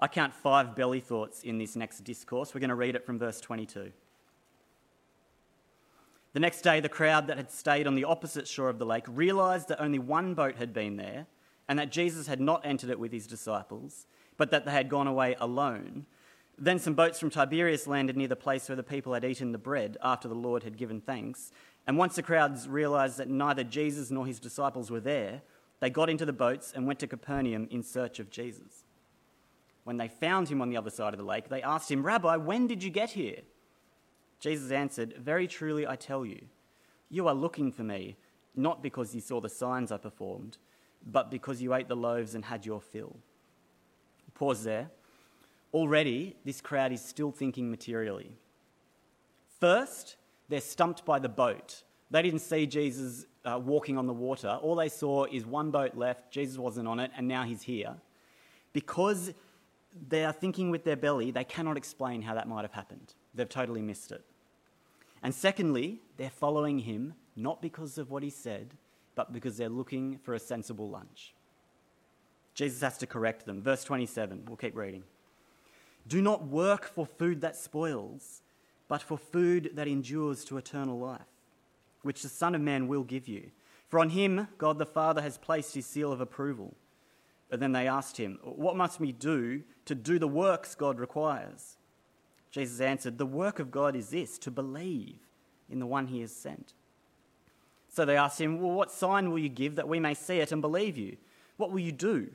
I 0.00 0.06
count 0.06 0.32
five 0.32 0.76
belly 0.76 1.00
thoughts 1.00 1.42
in 1.42 1.58
this 1.58 1.74
next 1.74 2.00
discourse. 2.00 2.54
We're 2.54 2.60
going 2.60 2.68
to 2.68 2.76
read 2.76 2.94
it 2.94 3.04
from 3.04 3.18
verse 3.18 3.40
22. 3.40 3.92
The 6.34 6.40
next 6.40 6.60
day, 6.60 6.78
the 6.78 6.88
crowd 6.88 7.26
that 7.26 7.36
had 7.36 7.50
stayed 7.50 7.86
on 7.86 7.94
the 7.94 8.04
opposite 8.04 8.46
shore 8.46 8.68
of 8.68 8.78
the 8.78 8.86
lake 8.86 9.04
realized 9.08 9.68
that 9.68 9.82
only 9.82 9.98
one 9.98 10.34
boat 10.34 10.56
had 10.56 10.72
been 10.72 10.96
there 10.96 11.26
and 11.68 11.78
that 11.78 11.90
Jesus 11.90 12.28
had 12.28 12.40
not 12.40 12.64
entered 12.64 12.90
it 12.90 12.98
with 12.98 13.12
his 13.12 13.26
disciples, 13.26 14.06
but 14.36 14.50
that 14.50 14.64
they 14.64 14.70
had 14.70 14.88
gone 14.88 15.06
away 15.06 15.34
alone. 15.40 16.06
Then 16.56 16.78
some 16.78 16.94
boats 16.94 17.18
from 17.18 17.30
Tiberias 17.30 17.86
landed 17.86 18.16
near 18.16 18.28
the 18.28 18.36
place 18.36 18.68
where 18.68 18.76
the 18.76 18.82
people 18.82 19.14
had 19.14 19.24
eaten 19.24 19.52
the 19.52 19.58
bread 19.58 19.96
after 20.02 20.28
the 20.28 20.34
Lord 20.34 20.62
had 20.62 20.76
given 20.76 21.00
thanks. 21.00 21.50
And 21.86 21.96
once 21.96 22.16
the 22.16 22.22
crowds 22.22 22.68
realized 22.68 23.16
that 23.18 23.28
neither 23.28 23.64
Jesus 23.64 24.10
nor 24.10 24.26
his 24.26 24.38
disciples 24.38 24.90
were 24.90 25.00
there, 25.00 25.42
they 25.80 25.90
got 25.90 26.10
into 26.10 26.26
the 26.26 26.32
boats 26.32 26.72
and 26.74 26.86
went 26.86 26.98
to 27.00 27.06
Capernaum 27.06 27.68
in 27.70 27.82
search 27.82 28.18
of 28.18 28.30
Jesus. 28.30 28.84
When 29.88 29.96
they 29.96 30.08
found 30.08 30.50
him 30.50 30.60
on 30.60 30.68
the 30.68 30.76
other 30.76 30.90
side 30.90 31.14
of 31.14 31.18
the 31.18 31.24
lake, 31.24 31.48
they 31.48 31.62
asked 31.62 31.90
him, 31.90 32.04
Rabbi, 32.04 32.36
when 32.36 32.66
did 32.66 32.82
you 32.82 32.90
get 32.90 33.12
here? 33.12 33.38
Jesus 34.38 34.70
answered, 34.70 35.14
Very 35.16 35.46
truly 35.48 35.86
I 35.86 35.96
tell 35.96 36.26
you, 36.26 36.42
you 37.08 37.26
are 37.26 37.34
looking 37.34 37.72
for 37.72 37.84
me, 37.84 38.18
not 38.54 38.82
because 38.82 39.14
you 39.14 39.22
saw 39.22 39.40
the 39.40 39.48
signs 39.48 39.90
I 39.90 39.96
performed, 39.96 40.58
but 41.06 41.30
because 41.30 41.62
you 41.62 41.72
ate 41.72 41.88
the 41.88 41.96
loaves 41.96 42.34
and 42.34 42.44
had 42.44 42.66
your 42.66 42.82
fill. 42.82 43.16
Pause 44.34 44.64
there. 44.64 44.90
Already, 45.72 46.36
this 46.44 46.60
crowd 46.60 46.92
is 46.92 47.00
still 47.00 47.32
thinking 47.32 47.70
materially. 47.70 48.36
First, 49.58 50.16
they're 50.50 50.60
stumped 50.60 51.06
by 51.06 51.18
the 51.18 51.30
boat. 51.30 51.82
They 52.10 52.20
didn't 52.20 52.40
see 52.40 52.66
Jesus 52.66 53.24
uh, 53.42 53.58
walking 53.58 53.96
on 53.96 54.06
the 54.06 54.12
water. 54.12 54.58
All 54.60 54.74
they 54.74 54.90
saw 54.90 55.24
is 55.24 55.46
one 55.46 55.70
boat 55.70 55.96
left, 55.96 56.30
Jesus 56.30 56.58
wasn't 56.58 56.88
on 56.88 57.00
it, 57.00 57.10
and 57.16 57.26
now 57.26 57.44
he's 57.44 57.62
here. 57.62 57.94
Because 58.74 59.32
they 60.08 60.24
are 60.24 60.32
thinking 60.32 60.70
with 60.70 60.84
their 60.84 60.96
belly, 60.96 61.30
they 61.30 61.44
cannot 61.44 61.76
explain 61.76 62.22
how 62.22 62.34
that 62.34 62.48
might 62.48 62.62
have 62.62 62.72
happened. 62.72 63.14
They've 63.34 63.48
totally 63.48 63.82
missed 63.82 64.12
it. 64.12 64.24
And 65.22 65.34
secondly, 65.34 66.00
they're 66.16 66.30
following 66.30 66.80
him 66.80 67.14
not 67.34 67.62
because 67.62 67.98
of 67.98 68.10
what 68.10 68.22
he 68.22 68.30
said, 68.30 68.74
but 69.14 69.32
because 69.32 69.56
they're 69.56 69.68
looking 69.68 70.18
for 70.18 70.34
a 70.34 70.38
sensible 70.38 70.88
lunch. 70.88 71.34
Jesus 72.54 72.80
has 72.80 72.98
to 72.98 73.06
correct 73.06 73.46
them. 73.46 73.62
Verse 73.62 73.84
27, 73.84 74.44
we'll 74.46 74.56
keep 74.56 74.76
reading. 74.76 75.04
Do 76.06 76.22
not 76.22 76.46
work 76.46 76.84
for 76.84 77.06
food 77.06 77.40
that 77.42 77.56
spoils, 77.56 78.42
but 78.88 79.02
for 79.02 79.18
food 79.18 79.72
that 79.74 79.86
endures 79.86 80.44
to 80.46 80.56
eternal 80.56 80.98
life, 80.98 81.20
which 82.02 82.22
the 82.22 82.28
Son 82.28 82.54
of 82.54 82.60
Man 82.60 82.88
will 82.88 83.04
give 83.04 83.28
you. 83.28 83.50
For 83.88 84.00
on 84.00 84.10
him 84.10 84.48
God 84.58 84.78
the 84.78 84.86
Father 84.86 85.22
has 85.22 85.38
placed 85.38 85.74
his 85.74 85.86
seal 85.86 86.12
of 86.12 86.20
approval. 86.20 86.74
But 87.48 87.60
then 87.60 87.72
they 87.72 87.88
asked 87.88 88.16
him, 88.16 88.38
What 88.42 88.76
must 88.76 89.00
we 89.00 89.12
do 89.12 89.62
to 89.88 89.94
do 89.94 90.18
the 90.18 90.28
works 90.28 90.74
God 90.74 90.98
requires? 91.00 91.76
Jesus 92.50 92.80
answered, 92.80 93.18
The 93.18 93.26
work 93.26 93.58
of 93.58 93.70
God 93.70 93.96
is 93.96 94.10
this, 94.10 94.38
to 94.38 94.50
believe 94.50 95.18
in 95.68 95.80
the 95.80 95.86
one 95.86 96.06
he 96.06 96.20
has 96.20 96.34
sent. 96.34 96.74
So 97.88 98.04
they 98.04 98.16
asked 98.16 98.40
him, 98.40 98.60
Well, 98.60 98.72
what 98.72 98.92
sign 98.92 99.30
will 99.30 99.38
you 99.38 99.48
give 99.48 99.76
that 99.76 99.88
we 99.88 100.00
may 100.00 100.14
see 100.14 100.38
it 100.38 100.52
and 100.52 100.62
believe 100.62 100.96
you? 100.96 101.16
What 101.56 101.72
will 101.72 101.80
you 101.80 101.92
do? 101.92 102.30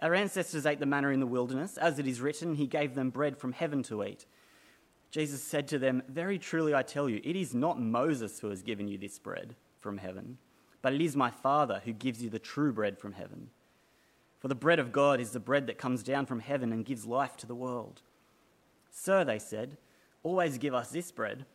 Our 0.00 0.14
ancestors 0.14 0.66
ate 0.66 0.80
the 0.80 0.86
manna 0.86 1.08
in 1.08 1.20
the 1.20 1.26
wilderness. 1.26 1.78
As 1.78 1.98
it 1.98 2.06
is 2.06 2.20
written, 2.20 2.54
He 2.54 2.66
gave 2.66 2.94
them 2.94 3.10
bread 3.10 3.38
from 3.38 3.52
heaven 3.52 3.82
to 3.84 4.04
eat. 4.04 4.26
Jesus 5.10 5.42
said 5.42 5.68
to 5.68 5.78
them, 5.78 6.02
Very 6.08 6.38
truly 6.38 6.74
I 6.74 6.82
tell 6.82 7.08
you, 7.08 7.20
it 7.24 7.36
is 7.36 7.54
not 7.54 7.80
Moses 7.80 8.40
who 8.40 8.50
has 8.50 8.62
given 8.62 8.88
you 8.88 8.98
this 8.98 9.18
bread 9.18 9.54
from 9.78 9.98
heaven, 9.98 10.38
but 10.82 10.92
it 10.92 11.00
is 11.00 11.16
my 11.16 11.30
Father 11.30 11.80
who 11.84 11.92
gives 11.92 12.22
you 12.22 12.28
the 12.28 12.38
true 12.38 12.72
bread 12.72 12.98
from 12.98 13.12
heaven. 13.12 13.50
For 14.38 14.48
the 14.48 14.54
bread 14.54 14.78
of 14.78 14.92
God 14.92 15.20
is 15.20 15.30
the 15.30 15.40
bread 15.40 15.66
that 15.66 15.78
comes 15.78 16.02
down 16.02 16.26
from 16.26 16.40
heaven 16.40 16.72
and 16.72 16.84
gives 16.84 17.06
life 17.06 17.36
to 17.38 17.46
the 17.46 17.54
world. 17.54 18.02
Sir, 18.90 19.24
they 19.24 19.38
said, 19.38 19.76
always 20.22 20.58
give 20.58 20.74
us 20.74 20.90
this 20.90 21.10
bread. 21.10 21.46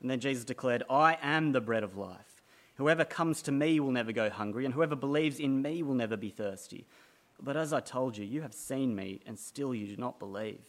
And 0.00 0.10
then 0.10 0.20
Jesus 0.20 0.44
declared, 0.44 0.82
I 0.90 1.18
am 1.22 1.52
the 1.52 1.60
bread 1.60 1.82
of 1.82 1.96
life. 1.96 2.42
Whoever 2.76 3.04
comes 3.04 3.40
to 3.42 3.52
me 3.52 3.78
will 3.80 3.92
never 3.92 4.12
go 4.12 4.28
hungry, 4.28 4.64
and 4.64 4.74
whoever 4.74 4.96
believes 4.96 5.38
in 5.38 5.62
me 5.62 5.82
will 5.82 5.94
never 5.94 6.16
be 6.16 6.30
thirsty. 6.30 6.86
But 7.40 7.56
as 7.56 7.72
I 7.72 7.80
told 7.80 8.16
you, 8.16 8.24
you 8.24 8.42
have 8.42 8.54
seen 8.54 8.94
me, 8.94 9.20
and 9.26 9.38
still 9.38 9.74
you 9.74 9.86
do 9.86 9.96
not 9.96 10.18
believe. 10.18 10.64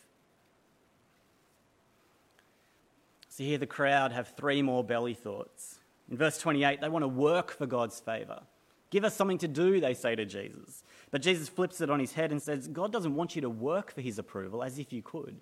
So 3.29 3.43
here 3.43 3.57
the 3.57 3.67
crowd 3.67 4.11
have 4.11 4.29
three 4.29 4.61
more 4.61 4.83
belly 4.83 5.13
thoughts. 5.13 5.79
In 6.09 6.17
verse 6.17 6.37
28, 6.37 6.79
they 6.79 6.89
want 6.89 7.03
to 7.03 7.07
work 7.07 7.51
for 7.51 7.65
God's 7.65 7.99
favour. 7.99 8.41
Give 8.91 9.03
us 9.03 9.15
something 9.15 9.39
to 9.39 9.47
do, 9.47 9.81
they 9.81 9.93
say 9.93 10.15
to 10.15 10.25
Jesus. 10.25 10.83
But 11.15 11.21
Jesus 11.21 11.47
flips 11.47 11.79
it 11.79 11.89
on 11.89 12.01
his 12.01 12.11
head 12.11 12.33
and 12.33 12.41
says, 12.41 12.67
God 12.67 12.91
doesn't 12.91 13.15
want 13.15 13.37
you 13.37 13.41
to 13.43 13.49
work 13.49 13.93
for 13.93 14.01
his 14.01 14.19
approval 14.19 14.61
as 14.61 14.77
if 14.77 14.91
you 14.91 15.01
could. 15.01 15.39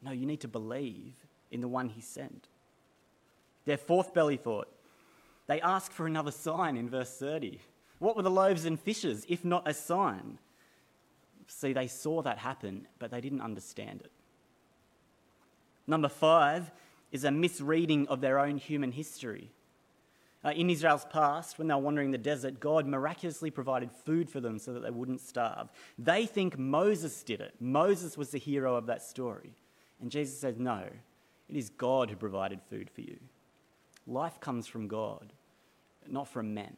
No, 0.00 0.12
you 0.12 0.26
need 0.26 0.42
to 0.42 0.46
believe 0.46 1.14
in 1.50 1.60
the 1.60 1.66
one 1.66 1.88
he 1.88 2.00
sent. 2.00 2.46
Their 3.64 3.78
fourth 3.78 4.14
belly 4.14 4.36
thought, 4.36 4.68
they 5.48 5.60
ask 5.60 5.90
for 5.90 6.06
another 6.06 6.30
sign 6.30 6.76
in 6.76 6.88
verse 6.88 7.18
30. 7.18 7.58
What 7.98 8.14
were 8.14 8.22
the 8.22 8.30
loaves 8.30 8.64
and 8.64 8.78
fishes 8.78 9.26
if 9.28 9.44
not 9.44 9.66
a 9.66 9.74
sign? 9.74 10.38
See, 11.48 11.72
they 11.72 11.88
saw 11.88 12.22
that 12.22 12.38
happen, 12.38 12.86
but 13.00 13.10
they 13.10 13.20
didn't 13.20 13.40
understand 13.40 14.02
it. 14.02 14.12
Number 15.84 16.08
five 16.08 16.70
is 17.10 17.24
a 17.24 17.32
misreading 17.32 18.06
of 18.06 18.20
their 18.20 18.38
own 18.38 18.56
human 18.56 18.92
history. 18.92 19.50
Uh, 20.44 20.50
in 20.50 20.70
Israel's 20.70 21.04
past, 21.04 21.58
when 21.58 21.68
they 21.68 21.74
were 21.74 21.80
wandering 21.80 22.10
the 22.10 22.18
desert, 22.18 22.58
God 22.58 22.86
miraculously 22.86 23.50
provided 23.50 23.90
food 23.92 24.28
for 24.28 24.40
them 24.40 24.58
so 24.58 24.72
that 24.72 24.82
they 24.82 24.90
wouldn't 24.90 25.20
starve. 25.20 25.68
They 25.98 26.26
think 26.26 26.58
Moses 26.58 27.22
did 27.22 27.40
it. 27.40 27.54
Moses 27.60 28.18
was 28.18 28.30
the 28.30 28.38
hero 28.38 28.74
of 28.74 28.86
that 28.86 29.02
story. 29.02 29.54
And 30.00 30.10
Jesus 30.10 30.38
says, 30.38 30.58
No, 30.58 30.84
it 31.48 31.56
is 31.56 31.70
God 31.70 32.10
who 32.10 32.16
provided 32.16 32.60
food 32.68 32.90
for 32.90 33.02
you. 33.02 33.18
Life 34.06 34.40
comes 34.40 34.66
from 34.66 34.88
God, 34.88 35.32
not 36.08 36.26
from 36.26 36.54
men. 36.54 36.76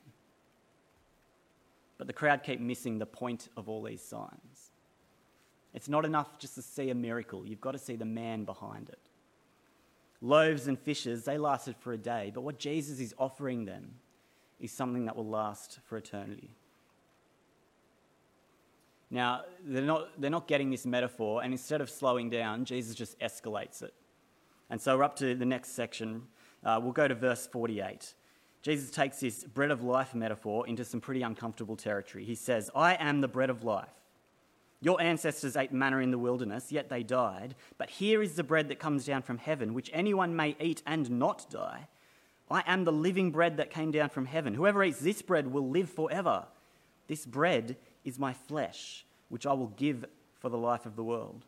But 1.97 2.07
the 2.07 2.13
crowd 2.13 2.43
keep 2.43 2.61
missing 2.61 2.99
the 2.99 3.07
point 3.07 3.49
of 3.57 3.69
all 3.69 3.83
these 3.83 4.03
signs. 4.03 4.73
It's 5.73 5.89
not 5.89 6.05
enough 6.05 6.39
just 6.39 6.55
to 6.57 6.63
see 6.63 6.91
a 6.91 6.95
miracle, 6.95 7.47
you've 7.47 7.61
got 7.61 7.73
to 7.73 7.79
see 7.79 7.97
the 7.97 8.05
man 8.05 8.45
behind 8.45 8.91
it. 8.91 9.04
Loaves 10.25 10.69
and 10.69 10.79
fishes, 10.79 11.27
they 11.27 11.37
lasted 11.37 11.77
for 11.77 11.93
a 11.93 11.99
day, 11.99 12.33
but 12.35 12.41
what 12.41 12.59
Jesus 12.59 12.99
is 12.99 13.15
offering 13.19 13.67
them 13.67 13.97
is 14.59 14.73
something 14.73 15.05
that 15.05 15.15
will 15.15 15.29
last 15.29 15.81
for 15.85 15.99
eternity. 15.99 16.57
Now, 19.11 19.43
they're 19.63 19.83
not, 19.83 20.19
they're 20.19 20.31
not 20.31 20.49
getting 20.49 20.71
this 20.71 20.87
metaphor, 20.87 21.43
and 21.43 21.53
instead 21.53 21.83
of 21.83 21.91
slowing 21.91 22.31
down, 22.31 22.65
Jesus 22.65 22.95
just 22.95 23.21
escalates 23.21 23.83
it. 23.83 23.93
And 24.71 24.81
so 24.81 24.97
we're 24.97 25.05
up 25.05 25.17
to 25.17 25.35
the 25.35 25.45
next 25.45 25.73
section. 25.73 26.23
Uh, 26.65 26.81
we'll 26.83 26.93
go 26.93 27.07
to 27.07 27.15
verse 27.15 27.47
48. 27.47 28.15
Jesus 28.63 28.91
takes 28.91 29.21
this 29.21 29.45
bread 29.45 29.71
of 29.71 29.83
life 29.83 30.15
metaphor 30.15 30.67
into 30.67 30.87
some 30.87 31.03
pretty 31.03 31.21
uncomfortable 31.21 31.77
territory. 31.77 32.25
He 32.25 32.35
says, 32.35 32.71
I 32.75 32.95
am 32.95 33.21
the 33.21 33.29
bread 33.29 33.51
of 33.51 33.63
life. 33.63 33.93
Your 34.85 35.01
ancestors 35.01 35.57
ate 35.57 35.73
manna 35.73 35.97
in 36.01 36.11
the 36.11 36.19
wilderness, 36.19 36.71
yet 36.71 36.91
they 36.91 37.03
died. 37.03 37.55
But 37.79 37.89
here 37.89 38.21
is 38.21 38.37
the 38.37 38.45
bread 38.45 38.69
that 38.69 38.79
comes 38.79 39.07
down 39.07 39.23
from 39.23 39.39
heaven, 39.39 39.73
which 39.73 39.91
anyone 39.95 40.37
may 40.37 40.57
eat 40.61 40.83
and 40.87 41.13
not 41.13 41.47
die. 41.49 41.89
I 42.51 42.63
am 42.67 42.85
the 42.85 42.93
living 42.93 43.31
bread 43.31 43.57
that 43.57 43.71
came 43.71 43.93
down 43.93 44.11
from 44.11 44.27
heaven. 44.27 44.53
Whoever 44.53 44.85
eats 44.85 45.01
this 45.01 45.23
bread 45.23 45.51
will 45.51 45.71
live 45.71 45.89
forever. 45.89 46.45
This 47.07 47.25
bread 47.25 47.79
is 48.05 48.19
my 48.19 48.35
flesh, 48.35 49.07
which 49.31 49.47
I 49.47 49.55
will 49.55 49.69
give 49.69 50.05
for 50.39 50.51
the 50.51 50.59
life 50.59 50.85
of 50.85 50.97
the 50.97 51.03
world. 51.03 51.47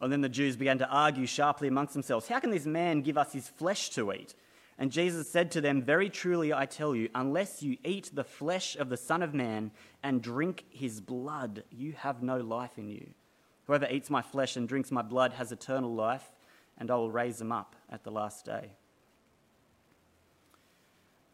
And 0.00 0.10
then 0.10 0.22
the 0.22 0.28
Jews 0.30 0.56
began 0.56 0.78
to 0.78 0.88
argue 0.88 1.26
sharply 1.26 1.68
amongst 1.68 1.92
themselves 1.92 2.28
How 2.28 2.40
can 2.40 2.50
this 2.50 2.64
man 2.64 3.02
give 3.02 3.18
us 3.18 3.30
his 3.30 3.46
flesh 3.46 3.90
to 3.90 4.10
eat? 4.10 4.34
And 4.78 4.92
Jesus 4.92 5.28
said 5.28 5.50
to 5.52 5.60
them, 5.60 5.82
Very 5.82 6.08
truly 6.08 6.52
I 6.52 6.64
tell 6.64 6.94
you, 6.94 7.08
unless 7.14 7.62
you 7.62 7.76
eat 7.84 8.10
the 8.14 8.24
flesh 8.24 8.76
of 8.76 8.88
the 8.88 8.96
Son 8.96 9.22
of 9.22 9.34
Man 9.34 9.72
and 10.02 10.22
drink 10.22 10.64
his 10.70 11.00
blood, 11.00 11.64
you 11.70 11.92
have 11.92 12.22
no 12.22 12.36
life 12.38 12.78
in 12.78 12.88
you. 12.88 13.08
Whoever 13.66 13.88
eats 13.90 14.08
my 14.08 14.22
flesh 14.22 14.56
and 14.56 14.68
drinks 14.68 14.92
my 14.92 15.02
blood 15.02 15.32
has 15.32 15.50
eternal 15.50 15.92
life, 15.92 16.30
and 16.78 16.90
I 16.90 16.94
will 16.94 17.10
raise 17.10 17.38
them 17.38 17.50
up 17.50 17.74
at 17.90 18.04
the 18.04 18.12
last 18.12 18.44
day. 18.44 18.70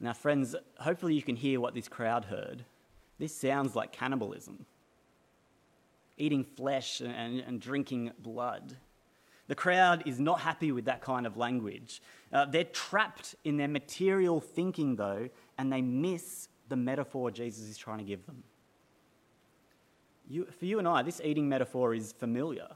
Now, 0.01 0.15
friends, 0.15 0.57
hopefully 0.79 1.15
you 1.15 1.23
can 1.23 1.37
hear 1.37 1.61
what 1.61 1.75
this 1.75 1.89
crowd 1.89 2.25
heard. 2.25 2.65
This 3.19 3.35
sounds 3.35 3.77
like 3.77 3.93
cannibalism 3.93 4.67
eating 6.17 6.45
flesh 6.45 7.01
and, 7.01 7.41
and 7.41 7.61
drinking 7.61 8.13
blood. 8.19 8.77
The 9.47 9.55
crowd 9.55 10.03
is 10.07 10.19
not 10.19 10.41
happy 10.41 10.73
with 10.73 10.87
that 10.87 11.03
kind 11.03 11.27
of 11.27 11.37
language. 11.37 12.01
Uh, 12.33 12.47
they're 12.47 12.65
trapped 12.65 13.35
in 13.45 13.57
their 13.57 13.69
material 13.69 14.41
thinking, 14.41 14.97
though, 14.97 15.29
and 15.59 15.73
they 15.73 15.83
miss 15.83 16.49
the 16.69 16.77
metaphor 16.77 17.31
Jesus 17.31 17.69
is 17.69 17.77
trying 17.77 17.99
to 17.99 18.05
give 18.05 18.25
them. 18.27 18.43
You, 20.27 20.47
for 20.59 20.65
you 20.65 20.79
and 20.79 20.89
I, 20.89 21.03
this 21.03 21.21
eating 21.23 21.49
metaphor 21.49 21.95
is 21.95 22.13
familiar. 22.13 22.69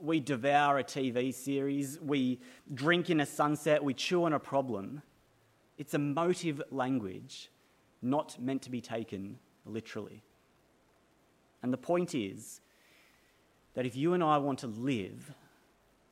We 0.00 0.20
devour 0.20 0.78
a 0.78 0.84
TV 0.84 1.32
series, 1.32 1.98
we 2.00 2.40
drink 2.74 3.08
in 3.08 3.20
a 3.20 3.26
sunset, 3.26 3.82
we 3.82 3.94
chew 3.94 4.24
on 4.24 4.32
a 4.32 4.40
problem. 4.40 5.00
It's 5.78 5.94
emotive 5.94 6.60
language, 6.70 7.50
not 8.02 8.38
meant 8.42 8.62
to 8.62 8.70
be 8.70 8.80
taken 8.80 9.38
literally. 9.64 10.22
And 11.62 11.72
the 11.72 11.78
point 11.78 12.14
is 12.14 12.60
that 13.74 13.86
if 13.86 13.96
you 13.96 14.12
and 14.12 14.22
I 14.22 14.38
want 14.38 14.58
to 14.58 14.66
live 14.66 15.32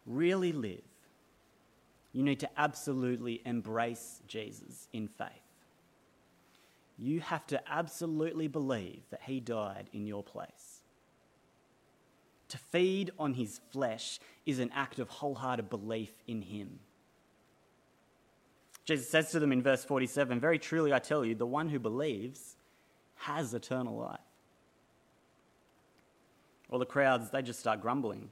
really 0.09 0.53
live, 0.53 0.83
you 2.12 2.23
need 2.23 2.41
to 2.41 2.50
absolutely 2.57 3.43
embrace 3.45 4.21
Jesus 4.27 4.88
in 4.93 5.07
faith. 5.07 5.29
You 6.99 7.21
have 7.21 7.47
to 7.49 7.61
absolutely 7.71 8.49
believe 8.49 9.03
that 9.11 9.21
he 9.23 9.38
died 9.38 9.88
in 9.93 10.07
your 10.07 10.23
place. 10.23 10.81
To 12.49 12.59
feed 12.59 13.11
on 13.19 13.35
his 13.35 13.61
flesh 13.71 14.19
is 14.47 14.59
an 14.59 14.71
act 14.75 14.99
of 14.99 15.09
wholehearted 15.09 15.71
belief 15.71 16.11
in 16.27 16.43
him. 16.43 16.81
Jesus 18.85 19.09
says 19.09 19.31
to 19.33 19.38
them 19.38 19.53
in 19.53 19.62
verse 19.62 19.85
47 19.85 20.41
Very 20.41 20.59
truly 20.59 20.93
I 20.93 20.99
tell 20.99 21.25
you, 21.25 21.35
the 21.35 21.47
one 21.47 21.69
who 21.69 21.79
believes 21.79 22.57
has 23.17 23.53
eternal 23.53 23.97
life. 23.97 24.19
Or 26.71 26.79
the 26.79 26.87
crowds, 26.87 27.31
they 27.31 27.43
just 27.43 27.61
start 27.61 27.83
grumbling. 27.83 28.31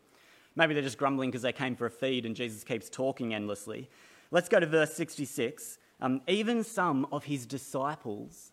Maybe 0.57 0.73
they're 0.73 0.83
just 0.83 0.99
grumbling 0.99 1.31
because 1.31 1.43
they 1.43 1.53
came 1.53 1.77
for 1.77 1.87
a 1.87 1.91
feed 1.91 2.25
and 2.25 2.35
Jesus 2.35 2.65
keeps 2.65 2.89
talking 2.89 3.35
endlessly. 3.35 3.89
Let's 4.31 4.49
go 4.49 4.59
to 4.59 4.67
verse 4.67 4.95
66. 4.95 5.79
Um, 6.01 6.23
even 6.27 6.65
some 6.65 7.07
of 7.13 7.25
his 7.25 7.47
disciples 7.47 8.53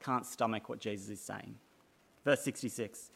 can't 0.00 0.24
stomach 0.24 0.68
what 0.68 0.78
Jesus 0.78 1.08
is 1.10 1.20
saying. 1.20 1.56
Verse 2.24 2.42
66 2.42 3.10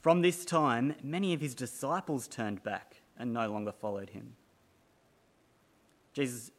From 0.00 0.22
this 0.22 0.44
time, 0.44 0.94
many 1.02 1.34
of 1.34 1.40
his 1.40 1.54
disciples 1.54 2.26
turned 2.26 2.62
back 2.62 2.96
and 3.18 3.32
no 3.32 3.50
longer 3.50 3.72
followed 3.72 4.10
him. 4.10 4.34
Jesus, 6.14 6.50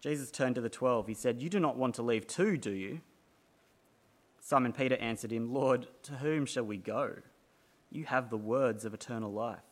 Jesus 0.00 0.30
turned 0.30 0.54
to 0.56 0.60
the 0.60 0.68
twelve. 0.68 1.06
He 1.06 1.14
said, 1.14 1.40
You 1.40 1.48
do 1.48 1.60
not 1.60 1.76
want 1.76 1.94
to 1.96 2.02
leave 2.02 2.26
too, 2.26 2.56
do 2.56 2.72
you? 2.72 3.00
Simon 4.40 4.72
Peter 4.72 4.96
answered 4.96 5.32
him, 5.32 5.52
Lord, 5.52 5.88
to 6.04 6.12
whom 6.12 6.46
shall 6.46 6.64
we 6.64 6.76
go? 6.76 7.14
You 7.90 8.04
have 8.04 8.30
the 8.30 8.36
words 8.36 8.84
of 8.84 8.94
eternal 8.94 9.32
life 9.32 9.65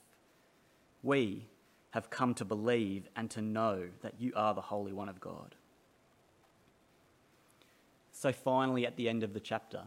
we 1.04 1.46
have 1.90 2.10
come 2.10 2.34
to 2.34 2.44
believe 2.44 3.08
and 3.14 3.30
to 3.30 3.40
know 3.40 3.84
that 4.02 4.14
you 4.18 4.32
are 4.34 4.54
the 4.54 4.60
Holy 4.60 4.92
One 4.92 5.08
of 5.08 5.20
God. 5.20 5.54
So 8.10 8.32
finally, 8.32 8.86
at 8.86 8.96
the 8.96 9.08
end 9.08 9.22
of 9.22 9.32
the 9.34 9.40
chapter, 9.40 9.82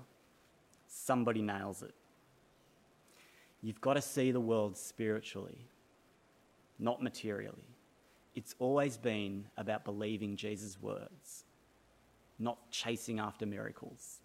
somebody 0.88 1.41
nails 1.41 1.81
it. 1.81 1.93
You've 3.62 3.81
got 3.81 3.95
to 3.95 4.01
see 4.01 4.31
the 4.31 4.39
world 4.39 4.77
spiritually, 4.77 5.67
not 6.79 7.01
materially. 7.01 7.75
It's 8.36 8.53
always 8.59 8.95
been 8.95 9.47
about 9.57 9.83
believing 9.83 10.36
Jesus' 10.36 10.77
words. 10.79 11.45
not 12.39 12.71
chasing 12.71 13.19
after 13.19 13.45
miracles. 13.45 14.19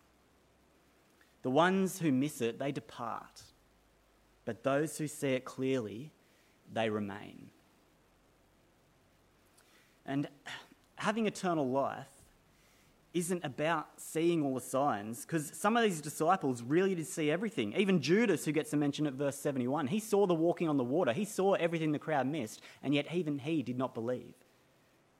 The 1.42 1.50
ones 1.50 1.99
who 1.99 2.12
miss 2.12 2.40
it, 2.40 2.58
they 2.58 2.72
depart. 2.72 3.42
But 4.44 4.62
those 4.62 4.99
who 4.99 5.06
see 5.06 5.30
it 5.30 5.44
clearly, 5.44 6.12
they 6.73 6.91
remain. 6.91 7.50
And 10.07 10.29
having 10.97 11.26
eternal 11.26 11.69
life 11.69 12.09
isn't 13.14 13.45
about 13.45 13.88
seeing 13.99 14.43
all 14.43 14.55
the 14.55 14.61
signs, 14.61 15.26
because 15.26 15.52
some 15.55 15.76
of 15.76 15.83
these 15.83 16.00
disciples 16.00 16.62
really 16.62 16.95
did 16.95 17.07
see 17.07 17.31
everything. 17.31 17.75
Even 17.76 18.00
Judas, 18.00 18.45
who 18.45 18.52
gets 18.52 18.73
a 18.73 18.76
mention 18.76 19.07
at 19.07 19.12
verse 19.12 19.37
71, 19.37 19.88
he 19.88 20.00
saw 20.00 20.26
the 20.26 20.35
walking 20.35 20.69
on 20.69 20.79
the 20.79 20.85
water, 20.85 21.12
he 21.12 21.26
saw 21.26 21.52
everything 21.55 21.93
the 21.93 21.99
crowd 21.99 22.26
missed, 22.26 22.62
and 22.83 22.95
yet 22.95 23.07
even 23.12 23.38
he 23.38 23.62
did 23.62 23.76
not 23.76 23.95
believe. 23.95 24.35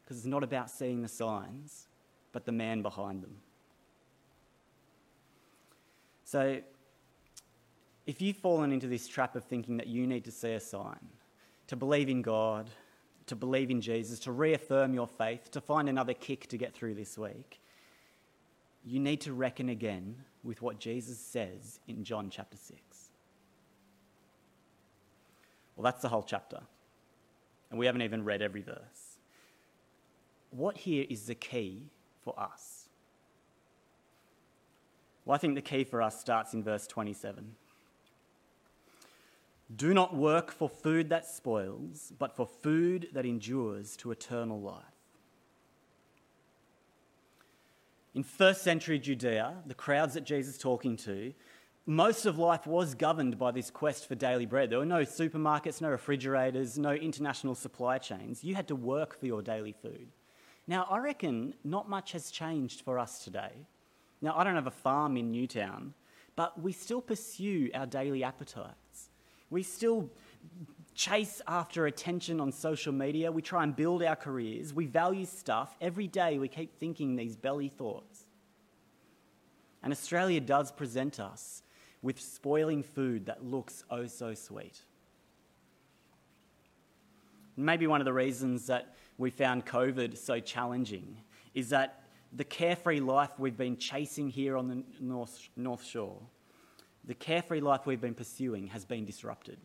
Because 0.03 0.17
it's 0.17 0.27
not 0.27 0.43
about 0.43 0.71
seeing 0.71 1.03
the 1.03 1.09
signs, 1.09 1.87
but 2.33 2.47
the 2.47 2.53
man 2.53 2.81
behind 2.81 3.23
them. 3.23 3.37
So, 6.25 6.61
if 8.07 8.23
you've 8.23 8.39
fallen 8.39 8.73
into 8.73 8.87
this 8.87 9.07
trap 9.07 9.37
of 9.37 9.45
thinking 9.45 9.77
that 9.77 9.87
you 9.87 10.07
need 10.07 10.25
to 10.25 10.31
see 10.31 10.53
a 10.53 10.61
sign, 10.61 11.09
to 11.73 11.77
believe 11.77 12.11
in 12.11 12.21
God, 12.21 12.69
to 13.25 13.35
believe 13.35 13.71
in 13.71 13.81
Jesus, 13.81 14.19
to 14.19 14.31
reaffirm 14.31 14.93
your 14.93 15.07
faith, 15.07 15.51
to 15.53 15.59
find 15.59 15.89
another 15.89 16.13
kick 16.13 16.47
to 16.49 16.59
get 16.59 16.75
through 16.75 16.93
this 16.93 17.17
week, 17.17 17.63
you 18.85 19.01
need 19.01 19.23
to 19.23 19.33
reckon 19.33 19.71
again 19.71 20.17
with 20.45 20.61
what 20.61 20.79
Jesus 20.79 21.19
says 21.19 21.81
in 21.89 22.05
John 22.05 22.29
chapter 22.29 22.59
6. 22.59 22.79
Well, 25.75 25.85
that's 25.85 26.03
the 26.03 26.11
whole 26.11 26.23
chapter. 26.23 26.61
And 27.71 27.79
we 27.81 27.87
haven't 27.87 28.03
even 28.03 28.23
read 28.23 28.43
every 28.43 28.61
verse. 28.61 29.17
What 30.51 30.77
here 30.77 31.07
is 31.09 31.25
the 31.25 31.35
key 31.35 31.85
for 32.23 32.39
us? 32.39 32.91
Well, 35.25 35.35
I 35.35 35.39
think 35.39 35.55
the 35.55 35.63
key 35.63 35.85
for 35.85 36.03
us 36.03 36.21
starts 36.21 36.53
in 36.53 36.63
verse 36.63 36.87
27. 36.87 37.55
Do 39.75 39.95
not 39.95 40.15
work 40.15 40.51
for 40.51 40.69
food 40.69 41.09
that 41.11 41.27
spoils, 41.27 42.13
but 42.19 42.37
for 42.37 42.47
food 42.47 43.09
that 43.13 43.25
endures 43.25 43.97
to 43.99 44.11
eternal 44.11 44.61
life. 44.61 44.85
In 48.15 48.23
first 48.23 48.63
century 48.63 48.99
Judea, 48.99 49.63
the 49.67 49.75
crowds 49.75 50.15
that 50.15 50.25
Jesus 50.25 50.57
is 50.57 50.61
talking 50.61 50.97
to, 50.99 51.33
most 51.87 52.27
of 52.27 52.39
life 52.39 52.67
was 52.67 52.95
governed 52.95 53.39
by 53.39 53.51
this 53.51 53.71
quest 53.71 54.07
for 54.07 54.15
daily 54.15 54.47
bread. 54.47 54.71
There 54.71 54.79
were 54.79 54.85
no 54.85 55.03
supermarkets, 55.03 55.81
no 55.81 55.89
refrigerators, 55.89 56.79
no 56.79 56.93
international 56.93 57.55
supply 57.55 57.99
chains. 57.99 58.45
You 58.45 58.55
had 58.55 58.69
to 58.69 58.77
work 58.77 59.19
for 59.19 59.27
your 59.27 59.43
daily 59.43 59.73
food. 59.73 60.09
Now, 60.67 60.87
I 60.91 60.99
reckon 60.99 61.55
not 61.65 61.89
much 61.89 62.13
has 62.13 62.31
changed 62.31 62.83
for 62.83 62.99
us 62.99 63.25
today. 63.25 63.67
Now, 64.21 64.37
I 64.37 64.45
don't 64.45 64.55
have 64.55 64.69
a 64.69 64.71
farm 64.71 65.17
in 65.17 65.33
Newtown, 65.33 65.95
but 66.37 66.61
we 66.61 66.73
still 66.73 67.01
pursue 67.01 67.71
our 67.75 67.87
daily 67.87 68.23
appetites. 68.23 68.77
We 69.53 69.63
still 69.63 70.09
chase 70.95 71.43
after 71.47 71.85
attention 71.85 72.41
on 72.41 72.53
social 72.53 72.93
media. 72.93 73.31
We 73.31 73.43
try 73.43 73.63
and 73.63 73.77
build 73.77 74.03
our 74.03 74.17
careers. 74.17 74.73
We 74.73 74.87
value 74.87 75.27
stuff. 75.27 75.77
Every 75.79 76.07
day 76.07 76.39
we 76.39 76.49
keep 76.49 76.75
thinking 76.79 77.17
these 77.17 77.37
belly 77.37 77.69
thoughts. 77.69 78.25
And 79.83 79.93
Australia 79.93 80.41
does 80.41 80.73
present 80.73 81.21
us 81.21 81.63
with 82.01 82.19
spoiling 82.19 82.83
food 82.83 83.27
that 83.27 83.45
looks 83.45 83.85
oh 83.91 84.07
so 84.07 84.33
sweet. 84.33 84.81
Maybe 87.55 87.87
one 87.87 88.01
of 88.01 88.07
the 88.07 88.13
reasons 88.15 88.67
that 88.69 88.97
we 89.19 89.29
found 89.29 89.67
COVID 89.67 90.17
so 90.17 90.41
challenging 90.41 91.19
is 91.53 91.69
that 91.69 92.05
the 92.33 92.45
carefree 92.45 93.01
life 93.01 93.39
we've 93.39 93.59
been 93.59 93.77
chasing 93.77 94.31
here 94.31 94.57
on 94.57 94.69
the 94.69 94.83
North, 94.99 95.51
North 95.57 95.85
Shore, 95.85 96.19
the 97.05 97.15
carefree 97.15 97.61
life 97.61 97.87
we've 97.87 98.01
been 98.01 98.15
pursuing, 98.15 98.69
has 98.69 98.85
been 98.85 99.05
disrupted. 99.05 99.59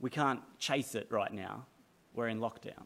We 0.00 0.10
can't 0.10 0.40
chase 0.58 0.94
it 0.94 1.06
right 1.10 1.32
now. 1.32 1.66
We're 2.14 2.28
in 2.28 2.40
lockdown. 2.40 2.84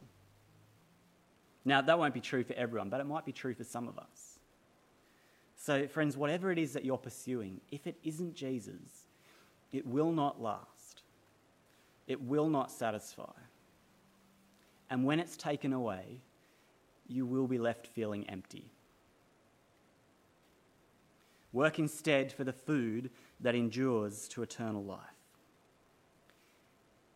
Now, 1.65 1.81
that 1.81 1.99
won't 1.99 2.13
be 2.13 2.21
true 2.21 2.45
for 2.45 2.53
everyone, 2.55 2.91
but 2.91 3.01
it 3.01 3.05
might 3.05 3.25
be 3.25 3.33
true 3.33 3.55
for 3.55 3.65
some 3.65 3.89
of 3.89 3.99
us. 3.99 4.39
So, 5.57 5.87
friends, 5.87 6.17
whatever 6.17 6.51
it 6.51 6.59
is 6.59 6.75
that 6.75 6.85
you're 6.85 6.99
pursuing, 6.99 7.61
if 7.71 7.87
it 7.87 7.97
isn't 8.03 8.35
Jesus, 8.35 9.07
it 9.73 9.87
will 9.87 10.13
not 10.13 10.43
last. 10.43 11.03
It 12.07 12.21
will 12.21 12.51
not 12.51 12.71
satisfy. 12.71 13.33
And 14.91 15.05
when 15.05 15.21
it's 15.21 15.37
taken 15.37 15.73
away, 15.73 16.21
you 17.09 17.25
will 17.25 17.47
be 17.47 17.59
left 17.59 17.87
feeling 17.87 18.29
empty. 18.29 18.74
Work 21.55 21.79
instead 21.79 22.31
for 22.31 22.45
the 22.45 22.53
food 22.53 23.09
that 23.41 23.55
endures 23.55 24.29
to 24.29 24.43
eternal 24.43 24.85
life 24.85 25.15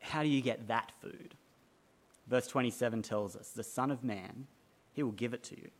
how 0.08 0.22
do 0.22 0.28
you 0.28 0.40
get 0.40 0.68
that 0.68 0.92
food? 1.00 1.34
Verse 2.26 2.46
27 2.46 3.02
tells 3.02 3.36
us 3.36 3.50
the 3.50 3.62
Son 3.62 3.90
of 3.90 4.02
Man, 4.02 4.46
he 4.92 5.02
will 5.02 5.12
give 5.12 5.34
it 5.34 5.42
to 5.44 5.56
you. 5.56 5.70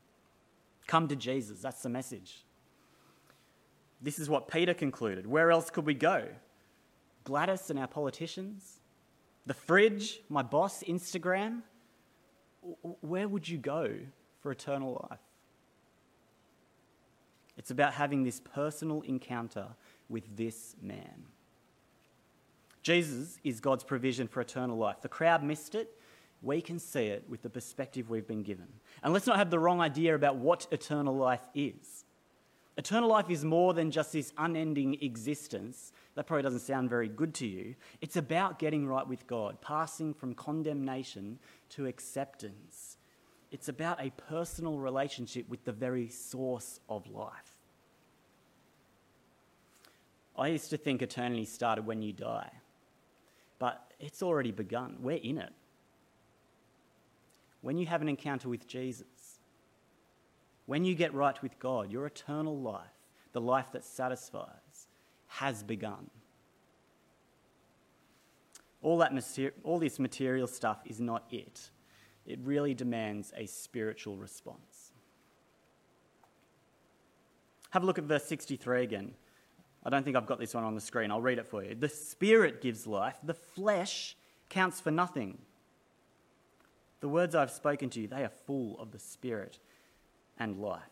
Come 0.86 1.08
to 1.08 1.16
Jesus. 1.16 1.60
That's 1.60 1.82
the 1.82 1.88
message. 1.88 2.44
This 4.00 4.18
is 4.18 4.30
what 4.30 4.48
Peter 4.48 4.74
concluded. 4.74 5.26
Where 5.26 5.50
else 5.50 5.70
could 5.70 5.84
we 5.84 5.94
go? 5.94 6.26
Gladys 7.24 7.68
and 7.68 7.78
our 7.78 7.88
politicians? 7.88 8.80
The 9.46 9.54
fridge? 9.54 10.20
My 10.28 10.42
boss? 10.42 10.82
Instagram? 10.84 11.62
Where 13.00 13.28
would 13.28 13.48
you 13.48 13.58
go 13.58 13.94
for 14.40 14.50
eternal 14.50 15.06
life? 15.10 15.20
It's 17.58 17.70
about 17.70 17.92
having 17.94 18.22
this 18.22 18.40
personal 18.40 19.02
encounter 19.02 19.66
with 20.08 20.36
this 20.36 20.76
man. 20.80 21.24
Jesus 22.82 23.38
is 23.44 23.60
God's 23.60 23.84
provision 23.84 24.28
for 24.28 24.40
eternal 24.40 24.78
life. 24.78 25.02
The 25.02 25.08
crowd 25.08 25.42
missed 25.42 25.74
it. 25.74 25.94
We 26.40 26.60
can 26.60 26.78
see 26.78 27.06
it 27.06 27.24
with 27.28 27.42
the 27.42 27.50
perspective 27.50 28.08
we've 28.08 28.28
been 28.28 28.44
given. 28.44 28.68
And 29.02 29.12
let's 29.12 29.26
not 29.26 29.36
have 29.36 29.50
the 29.50 29.58
wrong 29.58 29.80
idea 29.80 30.14
about 30.14 30.36
what 30.36 30.68
eternal 30.70 31.16
life 31.16 31.46
is. 31.52 32.04
Eternal 32.76 33.08
life 33.08 33.28
is 33.28 33.44
more 33.44 33.74
than 33.74 33.90
just 33.90 34.12
this 34.12 34.32
unending 34.38 35.02
existence. 35.02 35.92
That 36.14 36.28
probably 36.28 36.44
doesn't 36.44 36.60
sound 36.60 36.88
very 36.88 37.08
good 37.08 37.34
to 37.34 37.46
you. 37.46 37.74
It's 38.00 38.16
about 38.16 38.60
getting 38.60 38.86
right 38.86 39.06
with 39.06 39.26
God, 39.26 39.60
passing 39.60 40.14
from 40.14 40.32
condemnation 40.34 41.40
to 41.70 41.86
acceptance. 41.86 42.97
It's 43.50 43.68
about 43.68 44.04
a 44.04 44.10
personal 44.10 44.78
relationship 44.78 45.48
with 45.48 45.64
the 45.64 45.72
very 45.72 46.08
source 46.08 46.80
of 46.88 47.08
life. 47.10 47.54
I 50.36 50.48
used 50.48 50.70
to 50.70 50.76
think 50.76 51.02
eternity 51.02 51.44
started 51.44 51.86
when 51.86 52.02
you 52.02 52.12
die 52.12 52.50
but 53.58 53.92
it's 53.98 54.22
already 54.22 54.52
begun. 54.52 54.96
We're 55.00 55.16
in 55.16 55.38
it. 55.38 55.52
When 57.60 57.76
you 57.76 57.86
have 57.86 58.02
an 58.02 58.08
encounter 58.08 58.48
with 58.48 58.66
Jesus, 58.66 59.06
when 60.66 60.84
you 60.84 60.94
get 60.94 61.12
right 61.12 61.40
with 61.42 61.58
God, 61.58 61.90
your 61.90 62.06
eternal 62.06 62.56
life, 62.56 62.86
the 63.32 63.40
life 63.40 63.72
that 63.72 63.84
satisfies, 63.84 64.86
has 65.26 65.62
begun. 65.62 66.08
All, 68.80 68.98
that 68.98 69.12
all 69.64 69.78
this 69.78 69.98
material 69.98 70.46
stuff 70.46 70.78
is 70.84 71.00
not 71.00 71.24
it. 71.30 71.70
It 72.28 72.38
really 72.44 72.74
demands 72.74 73.32
a 73.34 73.46
spiritual 73.46 74.18
response. 74.18 74.92
Have 77.70 77.82
a 77.82 77.86
look 77.86 77.96
at 77.96 78.04
verse 78.04 78.24
63 78.24 78.82
again. 78.82 79.14
I 79.82 79.88
don't 79.88 80.04
think 80.04 80.14
I've 80.14 80.26
got 80.26 80.38
this 80.38 80.52
one 80.52 80.62
on 80.62 80.74
the 80.74 80.80
screen. 80.80 81.10
I'll 81.10 81.22
read 81.22 81.38
it 81.38 81.46
for 81.46 81.64
you. 81.64 81.74
The 81.74 81.88
Spirit 81.88 82.60
gives 82.60 82.86
life, 82.86 83.16
the 83.22 83.32
flesh 83.32 84.14
counts 84.50 84.78
for 84.78 84.90
nothing. 84.90 85.38
The 87.00 87.08
words 87.08 87.34
I've 87.34 87.50
spoken 87.50 87.88
to 87.90 88.00
you, 88.00 88.08
they 88.08 88.24
are 88.24 88.32
full 88.46 88.78
of 88.78 88.90
the 88.90 88.98
Spirit 88.98 89.58
and 90.38 90.60
life. 90.60 90.82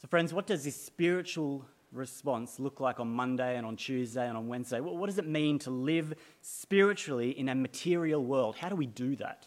So, 0.00 0.06
friends, 0.06 0.32
what 0.32 0.46
does 0.46 0.62
this 0.62 0.76
spiritual 0.76 1.64
response 1.92 2.58
look 2.58 2.80
like 2.80 3.00
on 3.00 3.08
Monday 3.08 3.56
and 3.56 3.66
on 3.66 3.76
Tuesday 3.76 4.26
and 4.26 4.36
on 4.36 4.48
Wednesday? 4.48 4.80
What 4.80 5.06
does 5.06 5.18
it 5.18 5.26
mean 5.26 5.58
to 5.60 5.70
live 5.70 6.14
spiritually 6.40 7.30
in 7.38 7.48
a 7.48 7.54
material 7.54 8.24
world? 8.24 8.56
How 8.56 8.68
do 8.68 8.76
we 8.76 8.86
do 8.86 9.16
that? 9.16 9.46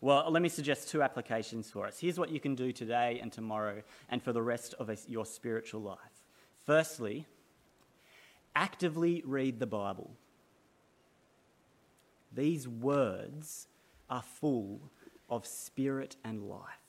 Well, 0.00 0.28
let 0.30 0.42
me 0.42 0.48
suggest 0.48 0.88
two 0.88 1.00
applications 1.00 1.70
for 1.70 1.86
us. 1.86 2.00
Here's 2.00 2.18
what 2.18 2.30
you 2.30 2.40
can 2.40 2.56
do 2.56 2.72
today 2.72 3.20
and 3.22 3.32
tomorrow 3.32 3.82
and 4.08 4.20
for 4.20 4.32
the 4.32 4.42
rest 4.42 4.74
of 4.80 4.90
your 5.08 5.24
spiritual 5.24 5.80
life. 5.80 6.26
Firstly, 6.66 7.26
actively 8.56 9.22
read 9.24 9.60
the 9.60 9.66
Bible. 9.66 10.10
These 12.34 12.66
words 12.66 13.68
are 14.10 14.22
full 14.22 14.80
of 15.30 15.46
spirit 15.46 16.16
and 16.24 16.42
life. 16.48 16.81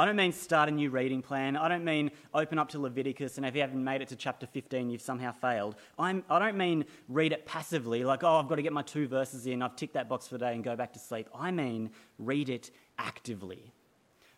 I 0.00 0.06
don't 0.06 0.16
mean 0.16 0.32
start 0.32 0.70
a 0.70 0.72
new 0.72 0.88
reading 0.88 1.20
plan. 1.20 1.58
I 1.58 1.68
don't 1.68 1.84
mean 1.84 2.10
open 2.32 2.58
up 2.58 2.70
to 2.70 2.78
Leviticus 2.78 3.36
and 3.36 3.44
if 3.44 3.54
you 3.54 3.60
haven't 3.60 3.84
made 3.84 4.00
it 4.00 4.08
to 4.08 4.16
chapter 4.16 4.46
15, 4.46 4.88
you've 4.88 5.02
somehow 5.02 5.30
failed. 5.30 5.74
I'm, 5.98 6.24
I 6.30 6.38
don't 6.38 6.56
mean 6.56 6.86
read 7.10 7.32
it 7.32 7.44
passively, 7.44 8.02
like, 8.02 8.24
oh, 8.24 8.38
I've 8.38 8.48
got 8.48 8.54
to 8.54 8.62
get 8.62 8.72
my 8.72 8.80
two 8.80 9.06
verses 9.06 9.46
in, 9.46 9.60
I've 9.60 9.76
ticked 9.76 9.92
that 9.92 10.08
box 10.08 10.26
for 10.26 10.38
the 10.38 10.46
day 10.46 10.54
and 10.54 10.64
go 10.64 10.74
back 10.74 10.94
to 10.94 10.98
sleep. 10.98 11.28
I 11.34 11.50
mean 11.50 11.90
read 12.18 12.48
it 12.48 12.70
actively. 12.98 13.74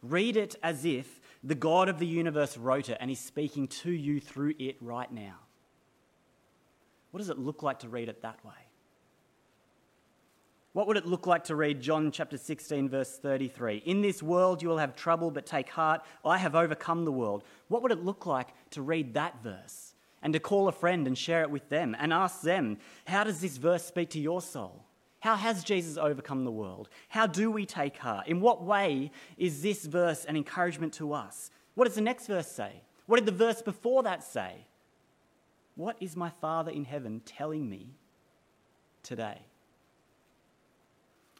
Read 0.02 0.36
it 0.36 0.56
as 0.64 0.84
if 0.84 1.20
the 1.44 1.54
God 1.54 1.88
of 1.88 2.00
the 2.00 2.08
universe 2.08 2.56
wrote 2.56 2.88
it 2.88 2.98
and 2.98 3.08
He's 3.08 3.20
speaking 3.20 3.68
to 3.68 3.92
you 3.92 4.18
through 4.18 4.54
it 4.58 4.78
right 4.80 5.12
now. 5.12 5.36
What 7.12 7.18
does 7.18 7.30
it 7.30 7.38
look 7.38 7.62
like 7.62 7.78
to 7.78 7.88
read 7.88 8.08
it 8.08 8.22
that 8.22 8.44
way? 8.44 8.52
What 10.72 10.86
would 10.86 10.96
it 10.96 11.06
look 11.06 11.26
like 11.26 11.44
to 11.44 11.56
read 11.56 11.82
John 11.82 12.10
chapter 12.10 12.38
16, 12.38 12.88
verse 12.88 13.18
33? 13.18 13.82
In 13.84 14.00
this 14.00 14.22
world 14.22 14.62
you 14.62 14.68
will 14.68 14.78
have 14.78 14.96
trouble, 14.96 15.30
but 15.30 15.44
take 15.44 15.68
heart, 15.68 16.00
I 16.24 16.38
have 16.38 16.54
overcome 16.54 17.04
the 17.04 17.12
world. 17.12 17.44
What 17.68 17.82
would 17.82 17.92
it 17.92 18.02
look 18.02 18.24
like 18.24 18.48
to 18.70 18.80
read 18.80 19.12
that 19.12 19.42
verse 19.42 19.92
and 20.22 20.32
to 20.32 20.40
call 20.40 20.68
a 20.68 20.72
friend 20.72 21.06
and 21.06 21.18
share 21.18 21.42
it 21.42 21.50
with 21.50 21.68
them 21.68 21.94
and 21.98 22.10
ask 22.10 22.40
them, 22.40 22.78
How 23.06 23.22
does 23.22 23.42
this 23.42 23.58
verse 23.58 23.84
speak 23.84 24.08
to 24.10 24.20
your 24.20 24.40
soul? 24.40 24.84
How 25.20 25.36
has 25.36 25.62
Jesus 25.62 25.98
overcome 25.98 26.44
the 26.44 26.50
world? 26.50 26.88
How 27.10 27.26
do 27.26 27.50
we 27.50 27.66
take 27.66 27.98
heart? 27.98 28.26
In 28.26 28.40
what 28.40 28.64
way 28.64 29.12
is 29.36 29.62
this 29.62 29.84
verse 29.84 30.24
an 30.24 30.36
encouragement 30.36 30.94
to 30.94 31.12
us? 31.12 31.50
What 31.74 31.84
does 31.84 31.96
the 31.96 32.00
next 32.00 32.26
verse 32.28 32.48
say? 32.50 32.80
What 33.04 33.18
did 33.18 33.26
the 33.26 33.32
verse 33.32 33.60
before 33.60 34.02
that 34.04 34.24
say? 34.24 34.66
What 35.74 35.96
is 36.00 36.16
my 36.16 36.30
Father 36.30 36.70
in 36.70 36.86
heaven 36.86 37.20
telling 37.26 37.68
me 37.68 37.88
today? 39.02 39.42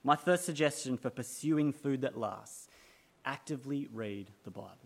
My 0.04 0.16
first 0.16 0.44
suggestion 0.44 0.96
for 0.96 1.10
pursuing 1.10 1.72
food 1.72 2.00
that 2.00 2.18
lasts 2.18 2.68
actively 3.24 3.88
read 3.92 4.30
the 4.44 4.50
Bible. 4.50 4.76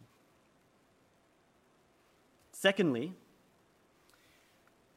Secondly, 2.53 3.15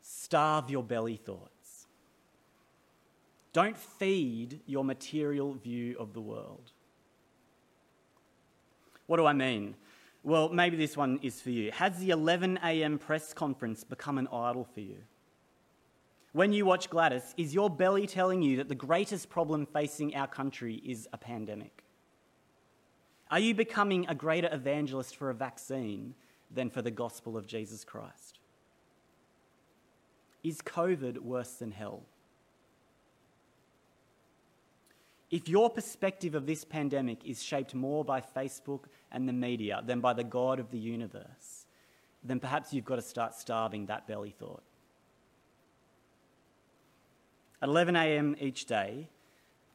starve 0.02 0.70
your 0.70 0.84
belly 0.84 1.16
thoughts. 1.16 1.88
Don't 3.54 3.78
feed 3.78 4.60
your 4.66 4.84
material 4.84 5.54
view 5.54 5.96
of 6.00 6.14
the 6.14 6.22
world. 6.22 6.72
What 9.08 9.18
do 9.18 9.26
I 9.26 9.34
mean? 9.34 9.76
Well, 10.24 10.50
maybe 10.50 10.78
this 10.78 10.96
one 10.96 11.20
is 11.22 11.42
for 11.42 11.50
you. 11.50 11.72
Has 11.72 11.98
the 11.98 12.12
11 12.12 12.60
a.m. 12.64 13.00
press 13.00 13.34
conference 13.34 13.84
become 13.84 14.18
an 14.18 14.28
idol 14.28 14.68
for 14.74 14.82
you? 14.82 14.98
When 16.32 16.54
you 16.54 16.66
watch 16.66 16.90
Gladys, 16.90 17.34
is 17.38 17.56
your 17.56 17.70
belly 17.70 18.06
telling 18.06 18.44
you 18.44 18.58
that 18.58 18.70
the 18.70 18.76
greatest 18.76 19.30
problem 19.30 19.66
facing 19.66 20.16
our 20.16 20.28
country 20.28 20.76
is 20.76 21.08
a 21.12 21.18
pandemic? 21.18 21.84
Are 23.32 23.40
you 23.40 23.56
becoming 23.56 24.06
a 24.08 24.16
greater 24.16 24.50
evangelist 24.52 25.16
for 25.16 25.30
a 25.30 25.36
vaccine 25.36 26.14
than 26.52 26.70
for 26.70 26.82
the 26.82 26.92
gospel 26.92 27.36
of 27.36 27.48
Jesus 27.48 27.84
Christ? 27.84 28.40
Is 30.44 30.62
COVID 30.62 31.18
worse 31.20 31.54
than 31.54 31.72
hell? 31.72 32.04
If 35.32 35.48
your 35.48 35.70
perspective 35.70 36.34
of 36.34 36.48
this 36.48 36.64
pandemic 36.64 37.24
is 37.24 37.44
shaped 37.44 37.76
more 37.76 38.04
by 38.04 38.22
Facebook 38.22 38.86
and 39.12 39.28
the 39.28 39.34
media 39.34 39.84
than 39.86 40.00
by 40.00 40.14
the 40.14 40.24
God 40.24 40.60
of 40.60 40.72
the 40.72 40.80
universe, 40.80 41.66
then 42.24 42.40
perhaps 42.40 42.74
you've 42.74 42.86
got 42.86 42.96
to 42.96 43.02
start 43.02 43.36
starving 43.36 43.88
that 43.88 44.08
belly 44.08 44.32
thought. 44.32 44.64
At 47.62 47.70
11 47.70 47.96
a.m. 47.96 48.36
each 48.40 48.66
day, 48.66 49.10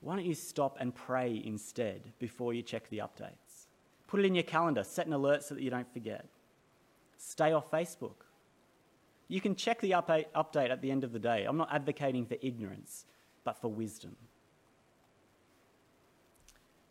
why 0.01 0.16
don't 0.16 0.25
you 0.25 0.35
stop 0.35 0.77
and 0.81 0.94
pray 0.94 1.42
instead 1.44 2.12
before 2.18 2.55
you 2.55 2.62
check 2.62 2.88
the 2.90 2.99
updates? 2.99 3.66
Put 4.07 4.20
it 4.20 4.27
in 4.27 4.35
your 4.35 4.44
calendar, 4.44 4.85
set 4.85 5.07
an 5.07 5.12
alert 5.12 5.42
so 5.42 5.55
that 5.55 5.62
you 5.62 5.70
don't 5.70 5.90
forget. 5.92 6.27
Stay 7.16 7.53
off 7.53 7.70
Facebook. 7.70 8.25
You 9.29 9.40
can 9.40 9.55
check 9.55 9.81
the 9.81 9.92
update 9.92 10.70
at 10.70 10.81
the 10.83 10.90
end 10.90 11.05
of 11.05 11.12
the 11.12 11.18
day. 11.18 11.44
I'm 11.44 11.57
not 11.57 11.73
advocating 11.73 12.27
for 12.27 12.37
ignorance, 12.42 13.07
but 13.44 13.61
for 13.61 13.68
wisdom. 13.68 14.16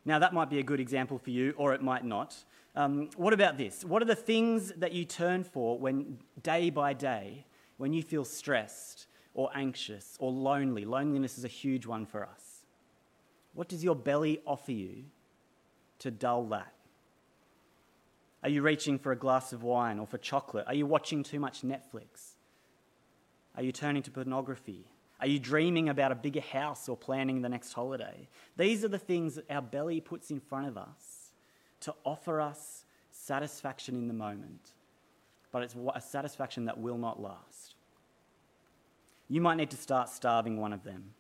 Now, 0.05 0.19
that 0.19 0.33
might 0.33 0.49
be 0.49 0.59
a 0.59 0.63
good 0.63 0.79
example 0.79 1.17
for 1.17 1.29
you, 1.29 1.53
or 1.57 1.73
it 1.73 1.81
might 1.81 2.03
not. 2.03 2.35
Um, 2.75 3.09
what 3.15 3.33
about 3.33 3.57
this? 3.57 3.85
What 3.85 4.01
are 4.01 4.05
the 4.05 4.15
things 4.15 4.73
that 4.77 4.91
you 4.91 5.05
turn 5.05 5.43
for 5.43 5.77
when 5.77 6.17
day 6.41 6.69
by 6.69 6.93
day, 6.93 7.45
when 7.77 7.93
you 7.93 8.01
feel 8.01 8.25
stressed, 8.25 9.07
or 9.33 9.49
anxious 9.55 10.15
or 10.19 10.31
lonely. 10.31 10.85
Loneliness 10.85 11.37
is 11.37 11.45
a 11.45 11.49
huge 11.49 11.85
one 11.85 12.05
for 12.05 12.23
us. 12.23 12.65
What 13.53 13.67
does 13.67 13.83
your 13.83 13.95
belly 13.95 14.41
offer 14.45 14.71
you 14.71 15.05
to 15.99 16.11
dull 16.11 16.45
that? 16.45 16.73
Are 18.41 18.49
you 18.49 18.61
reaching 18.61 18.99
for 18.99 19.11
a 19.11 19.15
glass 19.15 19.53
of 19.53 19.63
wine 19.63 19.99
or 19.99 20.07
for 20.07 20.17
chocolate? 20.17 20.65
Are 20.67 20.73
you 20.73 20.85
watching 20.85 21.23
too 21.23 21.39
much 21.39 21.61
Netflix? 21.61 22.33
Are 23.55 23.63
you 23.63 23.71
turning 23.71 24.03
to 24.03 24.11
pornography? 24.11 24.85
Are 25.19 25.27
you 25.27 25.39
dreaming 25.39 25.87
about 25.87 26.11
a 26.11 26.15
bigger 26.15 26.41
house 26.41 26.89
or 26.89 26.97
planning 26.97 27.41
the 27.41 27.49
next 27.49 27.71
holiday? 27.71 28.27
These 28.57 28.83
are 28.83 28.89
the 28.89 28.99
things 28.99 29.35
that 29.35 29.49
our 29.49 29.61
belly 29.61 30.01
puts 30.01 30.31
in 30.31 30.41
front 30.41 30.67
of 30.67 30.77
us 30.77 31.31
to 31.81 31.95
offer 32.03 32.41
us 32.41 32.83
satisfaction 33.11 33.95
in 33.95 34.07
the 34.07 34.13
moment, 34.13 34.71
but 35.51 35.63
it's 35.63 35.75
a 35.95 36.01
satisfaction 36.01 36.65
that 36.65 36.77
will 36.77 36.97
not 36.97 37.21
last 37.21 37.52
you 39.27 39.41
might 39.41 39.55
need 39.55 39.71
to 39.71 39.77
start 39.77 40.09
starving 40.09 40.59
one 40.59 40.73
of 40.73 40.83
them. 40.83 41.13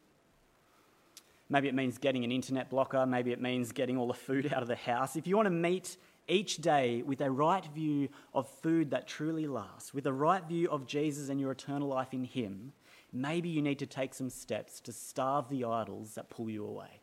Maybe 1.49 1.67
it 1.67 1.75
means 1.75 1.97
getting 1.97 2.23
an 2.23 2.31
internet 2.31 2.69
blocker, 2.69 3.05
maybe 3.05 3.31
it 3.31 3.41
means 3.41 3.71
getting 3.71 3.97
all 3.97 4.07
the 4.07 4.13
food 4.13 4.51
out 4.55 4.61
of 4.61 4.67
the 4.67 4.75
house. 4.75 5.15
If 5.15 5.27
you 5.27 5.35
want 5.35 5.47
to 5.47 5.51
meet 5.51 5.97
each 6.27 6.57
day 6.57 7.01
with 7.01 7.21
a 7.21 7.29
right 7.29 7.65
view 7.75 8.09
of 8.33 8.47
food 8.47 8.91
that 8.91 9.07
truly 9.07 9.47
lasts, 9.47 9.93
with 9.93 10.05
a 10.05 10.13
right 10.13 10.43
view 10.47 10.69
of 10.69 10.87
Jesus 10.87 11.29
and 11.29 11.39
your 11.39 11.51
eternal 11.51 11.87
life 11.87 12.13
in 12.13 12.23
Him, 12.23 12.73
maybe 13.11 13.49
you 13.49 13.61
need 13.61 13.79
to 13.79 13.85
take 13.85 14.13
some 14.13 14.29
steps 14.29 14.79
to 14.81 14.93
starve 14.93 15.49
the 15.49 15.65
idols 15.65 16.15
that 16.15 16.29
pull 16.29 16.49
you 16.49 16.65
away. 16.65 17.01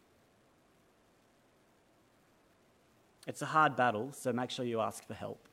It's 3.27 3.43
a 3.43 3.47
hard 3.47 3.77
battle, 3.77 4.13
so 4.13 4.33
make 4.33 4.51
sure 4.51 4.65
you 4.65 4.81
ask 4.81 5.07
for 5.07 5.15
help. 5.15 5.47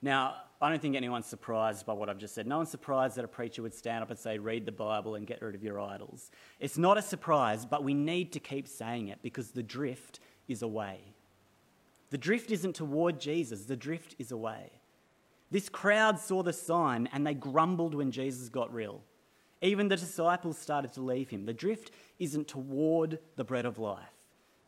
Now, 0.00 0.36
I 0.60 0.70
don't 0.70 0.82
think 0.82 0.96
anyone's 0.96 1.26
surprised 1.26 1.86
by 1.86 1.92
what 1.92 2.08
I've 2.08 2.18
just 2.18 2.34
said. 2.34 2.46
No 2.46 2.58
one's 2.58 2.70
surprised 2.70 3.16
that 3.16 3.24
a 3.24 3.28
preacher 3.28 3.62
would 3.62 3.74
stand 3.74 4.02
up 4.02 4.10
and 4.10 4.18
say, 4.18 4.38
read 4.38 4.66
the 4.66 4.72
Bible 4.72 5.14
and 5.14 5.26
get 5.26 5.40
rid 5.40 5.54
of 5.54 5.62
your 5.62 5.80
idols. 5.80 6.30
It's 6.58 6.78
not 6.78 6.98
a 6.98 7.02
surprise, 7.02 7.64
but 7.64 7.84
we 7.84 7.94
need 7.94 8.32
to 8.32 8.40
keep 8.40 8.66
saying 8.66 9.08
it 9.08 9.18
because 9.22 9.52
the 9.52 9.62
drift 9.62 10.18
is 10.48 10.62
away. 10.62 10.98
The 12.10 12.18
drift 12.18 12.50
isn't 12.50 12.74
toward 12.74 13.20
Jesus, 13.20 13.64
the 13.64 13.76
drift 13.76 14.16
is 14.18 14.32
away. 14.32 14.72
This 15.50 15.68
crowd 15.68 16.18
saw 16.18 16.42
the 16.42 16.52
sign 16.52 17.08
and 17.12 17.26
they 17.26 17.34
grumbled 17.34 17.94
when 17.94 18.10
Jesus 18.10 18.48
got 18.48 18.72
real. 18.72 19.02
Even 19.60 19.88
the 19.88 19.96
disciples 19.96 20.58
started 20.58 20.92
to 20.94 21.00
leave 21.00 21.30
him. 21.30 21.44
The 21.44 21.52
drift 21.52 21.90
isn't 22.18 22.48
toward 22.48 23.18
the 23.36 23.44
bread 23.44 23.64
of 23.64 23.78
life, 23.78 24.12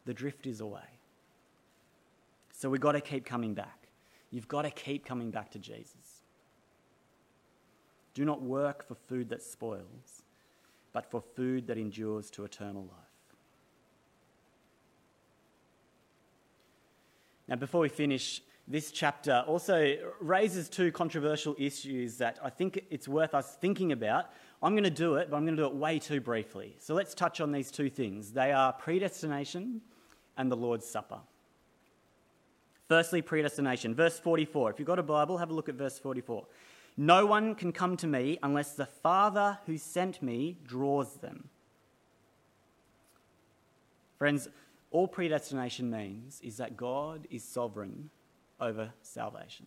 the 0.04 0.14
drift 0.14 0.46
is 0.46 0.60
away. 0.60 0.80
So 2.52 2.68
we've 2.68 2.80
got 2.80 2.92
to 2.92 3.00
keep 3.00 3.24
coming 3.24 3.54
back. 3.54 3.79
You've 4.30 4.48
got 4.48 4.62
to 4.62 4.70
keep 4.70 5.04
coming 5.04 5.30
back 5.30 5.50
to 5.52 5.58
Jesus. 5.58 6.22
Do 8.14 8.24
not 8.24 8.42
work 8.42 8.86
for 8.86 8.94
food 8.94 9.28
that 9.30 9.42
spoils, 9.42 10.22
but 10.92 11.10
for 11.10 11.20
food 11.20 11.66
that 11.66 11.78
endures 11.78 12.30
to 12.32 12.44
eternal 12.44 12.82
life. 12.82 13.10
Now, 17.48 17.56
before 17.56 17.80
we 17.80 17.88
finish, 17.88 18.42
this 18.68 18.92
chapter 18.92 19.44
also 19.48 19.96
raises 20.20 20.68
two 20.68 20.92
controversial 20.92 21.56
issues 21.58 22.18
that 22.18 22.38
I 22.42 22.50
think 22.50 22.84
it's 22.90 23.08
worth 23.08 23.34
us 23.34 23.56
thinking 23.56 23.90
about. 23.90 24.26
I'm 24.62 24.74
going 24.74 24.84
to 24.84 24.90
do 24.90 25.16
it, 25.16 25.30
but 25.30 25.36
I'm 25.36 25.44
going 25.44 25.56
to 25.56 25.62
do 25.62 25.66
it 25.66 25.74
way 25.74 25.98
too 25.98 26.20
briefly. 26.20 26.76
So 26.78 26.94
let's 26.94 27.14
touch 27.14 27.40
on 27.40 27.50
these 27.50 27.72
two 27.72 27.90
things. 27.90 28.30
They 28.30 28.52
are 28.52 28.72
predestination 28.72 29.80
and 30.36 30.52
the 30.52 30.56
Lord's 30.56 30.86
Supper. 30.86 31.18
Firstly, 32.90 33.22
predestination. 33.22 33.94
Verse 33.94 34.18
44. 34.18 34.72
If 34.72 34.80
you've 34.80 34.88
got 34.88 34.98
a 34.98 35.04
Bible, 35.04 35.38
have 35.38 35.50
a 35.50 35.54
look 35.54 35.68
at 35.68 35.76
verse 35.76 35.96
44. 36.00 36.44
No 36.96 37.24
one 37.24 37.54
can 37.54 37.70
come 37.70 37.96
to 37.98 38.08
me 38.08 38.36
unless 38.42 38.72
the 38.72 38.84
Father 38.84 39.60
who 39.66 39.78
sent 39.78 40.20
me 40.20 40.56
draws 40.66 41.14
them. 41.18 41.50
Friends, 44.18 44.48
all 44.90 45.06
predestination 45.06 45.88
means 45.88 46.40
is 46.42 46.56
that 46.56 46.76
God 46.76 47.28
is 47.30 47.44
sovereign 47.44 48.10
over 48.60 48.90
salvation. 49.02 49.66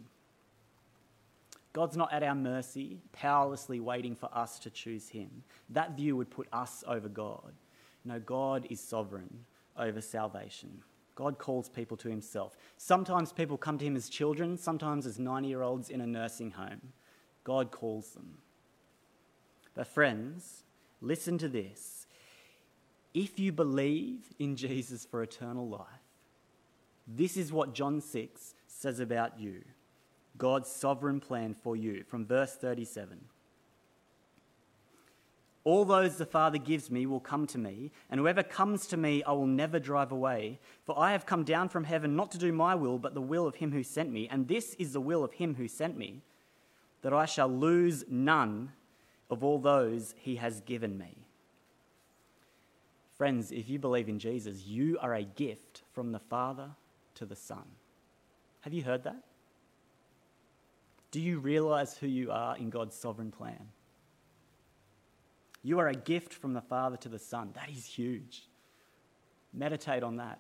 God's 1.71 1.95
not 1.95 2.11
at 2.11 2.23
our 2.23 2.35
mercy, 2.35 2.97
powerlessly 3.13 3.79
waiting 3.79 4.17
for 4.17 4.27
us 4.33 4.59
to 4.59 4.69
choose 4.69 5.07
Him. 5.07 5.29
That 5.69 5.95
view 5.95 6.17
would 6.17 6.29
put 6.29 6.49
us 6.51 6.83
over 6.89 7.07
God. 7.07 7.53
No, 8.03 8.19
God 8.19 8.67
is 8.69 8.81
sovereign 8.81 9.45
over 9.77 10.01
salvation. 10.01 10.81
God 11.15 11.37
calls 11.37 11.69
people 11.69 11.97
to 11.97 12.09
himself. 12.09 12.57
Sometimes 12.77 13.31
people 13.31 13.57
come 13.57 13.77
to 13.77 13.85
him 13.85 13.95
as 13.95 14.09
children, 14.09 14.57
sometimes 14.57 15.05
as 15.05 15.19
90 15.19 15.47
year 15.47 15.61
olds 15.61 15.89
in 15.89 16.01
a 16.01 16.07
nursing 16.07 16.51
home. 16.51 16.93
God 17.43 17.71
calls 17.71 18.11
them. 18.11 18.37
But, 19.75 19.87
friends, 19.87 20.63
listen 21.01 21.37
to 21.39 21.47
this. 21.47 22.07
If 23.13 23.39
you 23.39 23.51
believe 23.51 24.33
in 24.39 24.55
Jesus 24.55 25.05
for 25.05 25.21
eternal 25.21 25.67
life, 25.67 26.03
This 27.07 27.37
is 27.37 27.51
what 27.51 27.73
John 27.73 28.01
6 28.01 28.55
says 28.67 28.99
about 28.99 29.39
you 29.39 29.63
God's 30.37 30.69
sovereign 30.69 31.19
plan 31.19 31.53
for 31.53 31.75
you, 31.75 32.03
from 32.03 32.25
verse 32.25 32.55
37. 32.55 33.19
All 35.65 35.85
those 35.85 36.17
the 36.17 36.25
Father 36.25 36.57
gives 36.57 36.91
me 36.91 37.05
will 37.05 37.21
come 37.21 37.47
to 37.47 37.57
me, 37.57 37.91
and 38.09 38.19
whoever 38.19 38.43
comes 38.43 38.85
to 38.87 38.97
me 38.97 39.23
I 39.23 39.31
will 39.31 39.47
never 39.47 39.79
drive 39.79 40.11
away. 40.11 40.59
For 40.85 40.97
I 40.99 41.13
have 41.13 41.25
come 41.25 41.45
down 41.45 41.69
from 41.69 41.85
heaven 41.85 42.17
not 42.17 42.31
to 42.31 42.37
do 42.37 42.51
my 42.51 42.75
will, 42.75 42.99
but 42.99 43.13
the 43.13 43.21
will 43.21 43.47
of 43.47 43.55
him 43.55 43.71
who 43.71 43.83
sent 43.83 44.11
me. 44.11 44.27
And 44.29 44.47
this 44.47 44.73
is 44.73 44.91
the 44.91 44.99
will 44.99 45.23
of 45.23 45.33
him 45.33 45.55
who 45.55 45.69
sent 45.69 45.97
me, 45.97 46.21
that 47.01 47.13
I 47.13 47.25
shall 47.25 47.47
lose 47.47 48.03
none 48.09 48.73
of 49.29 49.41
all 49.43 49.57
those 49.57 50.13
he 50.17 50.35
has 50.35 50.59
given 50.61 50.97
me. 50.97 51.15
Friends, 53.17 53.51
if 53.51 53.69
you 53.69 53.79
believe 53.79 54.09
in 54.09 54.19
Jesus, 54.19 54.65
you 54.65 54.97
are 54.99 55.13
a 55.13 55.23
gift 55.23 55.83
from 55.93 56.11
the 56.11 56.19
Father 56.19 56.71
to 57.15 57.25
the 57.25 57.35
Son. 57.37 57.63
Have 58.61 58.73
you 58.73 58.83
heard 58.83 59.03
that? 59.03 59.23
Do 61.11 61.21
you 61.21 61.39
realize 61.39 61.95
who 61.97 62.07
you 62.07 62.31
are 62.31 62.57
in 62.57 62.69
God's 62.69 62.95
sovereign 62.95 63.31
plan? 63.31 63.69
You 65.63 65.79
are 65.79 65.87
a 65.87 65.95
gift 65.95 66.33
from 66.33 66.53
the 66.53 66.61
Father 66.61 66.97
to 66.97 67.09
the 67.09 67.19
Son. 67.19 67.51
That 67.55 67.69
is 67.69 67.85
huge. 67.85 68.43
Meditate 69.53 70.03
on 70.03 70.17
that. 70.17 70.39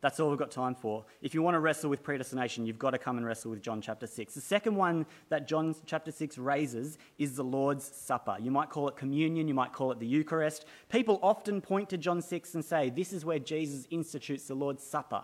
That's 0.00 0.20
all 0.20 0.30
we've 0.30 0.38
got 0.38 0.52
time 0.52 0.76
for. 0.76 1.04
If 1.22 1.34
you 1.34 1.42
want 1.42 1.56
to 1.56 1.58
wrestle 1.58 1.90
with 1.90 2.04
predestination, 2.04 2.66
you've 2.66 2.78
got 2.78 2.90
to 2.90 2.98
come 2.98 3.16
and 3.16 3.26
wrestle 3.26 3.50
with 3.50 3.62
John 3.62 3.80
chapter 3.80 4.06
6. 4.06 4.32
The 4.32 4.40
second 4.40 4.76
one 4.76 5.06
that 5.28 5.48
John 5.48 5.74
chapter 5.86 6.12
6 6.12 6.38
raises 6.38 6.98
is 7.18 7.34
the 7.34 7.42
Lord's 7.42 7.84
Supper. 7.84 8.36
You 8.40 8.52
might 8.52 8.70
call 8.70 8.88
it 8.88 8.96
communion, 8.96 9.48
you 9.48 9.54
might 9.54 9.72
call 9.72 9.90
it 9.90 9.98
the 9.98 10.06
Eucharist. 10.06 10.66
People 10.88 11.18
often 11.20 11.60
point 11.60 11.88
to 11.90 11.98
John 11.98 12.22
6 12.22 12.54
and 12.54 12.64
say, 12.64 12.90
This 12.90 13.12
is 13.12 13.24
where 13.24 13.40
Jesus 13.40 13.88
institutes 13.90 14.46
the 14.46 14.54
Lord's 14.54 14.84
Supper. 14.84 15.22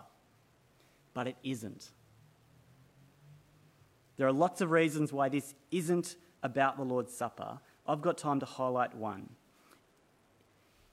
But 1.13 1.27
it 1.27 1.37
isn't. 1.41 1.91
There 4.17 4.27
are 4.27 4.33
lots 4.33 4.59
of 4.59 4.71
reasons 4.71 5.13
why 5.13 5.29
this 5.29 5.53
isn't 5.71 6.17
about 6.45 6.77
the 6.77 6.83
Lord's 6.83 7.13
Supper, 7.13 7.59
I've 7.87 8.01
got 8.01 8.17
time 8.17 8.39
to 8.39 8.45
highlight 8.45 8.95
one. 8.95 9.29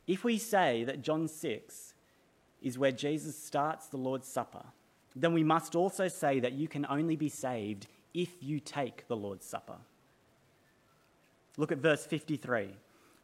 If 0.07 0.25
we 0.25 0.38
say 0.38 0.83
that 0.85 1.03
John 1.03 1.29
6 1.29 1.95
is 2.62 2.79
where 2.79 2.91
Jesus 2.91 3.37
starts 3.37 3.87
the 3.87 3.99
Lord's 3.99 4.27
Supper, 4.27 4.65
then 5.15 5.35
we 5.35 5.45
must 5.45 5.77
also 5.77 6.09
say 6.09 6.41
that 6.41 6.55
you 6.55 6.67
can 6.67 6.87
only 6.87 7.17
be 7.17 7.29
saved 7.29 7.87
if 8.15 8.31
you 8.41 8.61
take 8.61 9.07
the 9.09 9.17
Lord's 9.17 9.47
Supper. 9.47 9.77
Look 11.59 11.71
at 11.71 11.79
verse 11.79 12.07
53. 12.07 12.71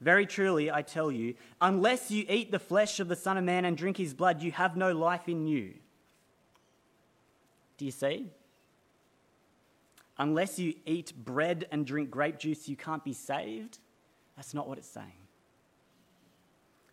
Very 0.01 0.27
truly, 0.27 0.71
I 0.71 0.83
tell 0.83 1.11
you, 1.11 1.35
unless 1.61 2.11
you 2.11 2.25
eat 2.29 2.53
the 2.53 2.59
flesh 2.59 3.01
of 3.01 3.09
the 3.09 3.17
Son 3.17 3.39
of 3.39 3.45
Man 3.45 3.65
and 3.65 3.77
drink 3.77 3.97
his 3.97 4.15
blood, 4.15 4.43
you 4.43 4.53
have 4.53 4.77
no 4.77 4.93
life 4.93 5.29
in 5.29 5.47
you. 5.47 5.73
Do 7.79 7.85
you 7.85 7.91
see? 7.91 8.27
Unless 10.19 10.59
you 10.59 10.75
eat 10.87 11.13
bread 11.17 11.67
and 11.71 11.87
drink 11.87 12.11
grape 12.11 12.39
juice, 12.39 12.69
you 12.69 12.77
can't 12.77 13.05
be 13.05 13.13
saved. 13.13 13.79
That's 14.37 14.55
not 14.55 14.69
what 14.69 14.79
it's 14.79 14.89
saying. 14.89 15.13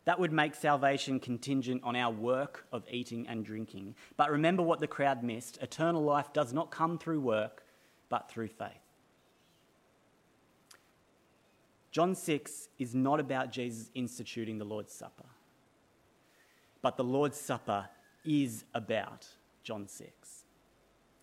That 0.05 0.19
would 0.19 0.31
make 0.31 0.53
salvation 0.53 1.19
contingent 1.19 1.81
on 1.83 1.95
our 1.95 2.11
work 2.11 2.67
of 2.71 2.83
eating 2.89 3.27
and 3.27 3.43
drinking. 3.43 3.95
But 4.17 4.31
remember 4.31 4.61
what 4.61 4.79
the 4.79 4.87
crowd 4.87 5.23
missed 5.23 5.57
eternal 5.61 6.03
life 6.03 6.31
does 6.31 6.53
not 6.53 6.69
come 6.69 6.99
through 6.99 7.21
work, 7.21 7.63
but 8.09 8.29
through 8.29 8.49
faith. 8.49 8.69
John 11.91 12.13
6 12.13 12.67
is 12.77 12.93
not 12.93 13.19
about 13.19 13.51
Jesus 13.51 13.89
instituting 13.95 14.57
the 14.59 14.65
Lord's 14.65 14.93
Supper, 14.93 15.25
but 16.81 16.97
the 16.97 17.03
Lord's 17.03 17.39
Supper 17.39 17.87
is 18.23 18.65
about 18.73 19.27
John 19.63 19.87
6. 19.87 20.44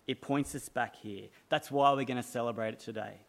It 0.07 0.21
points 0.21 0.53
us 0.55 0.69
back 0.69 0.95
here. 0.95 1.27
That's 1.49 1.71
why 1.71 1.91
we're 1.93 2.03
going 2.03 2.17
to 2.17 2.23
celebrate 2.23 2.73
it 2.73 2.79
today. 2.79 3.21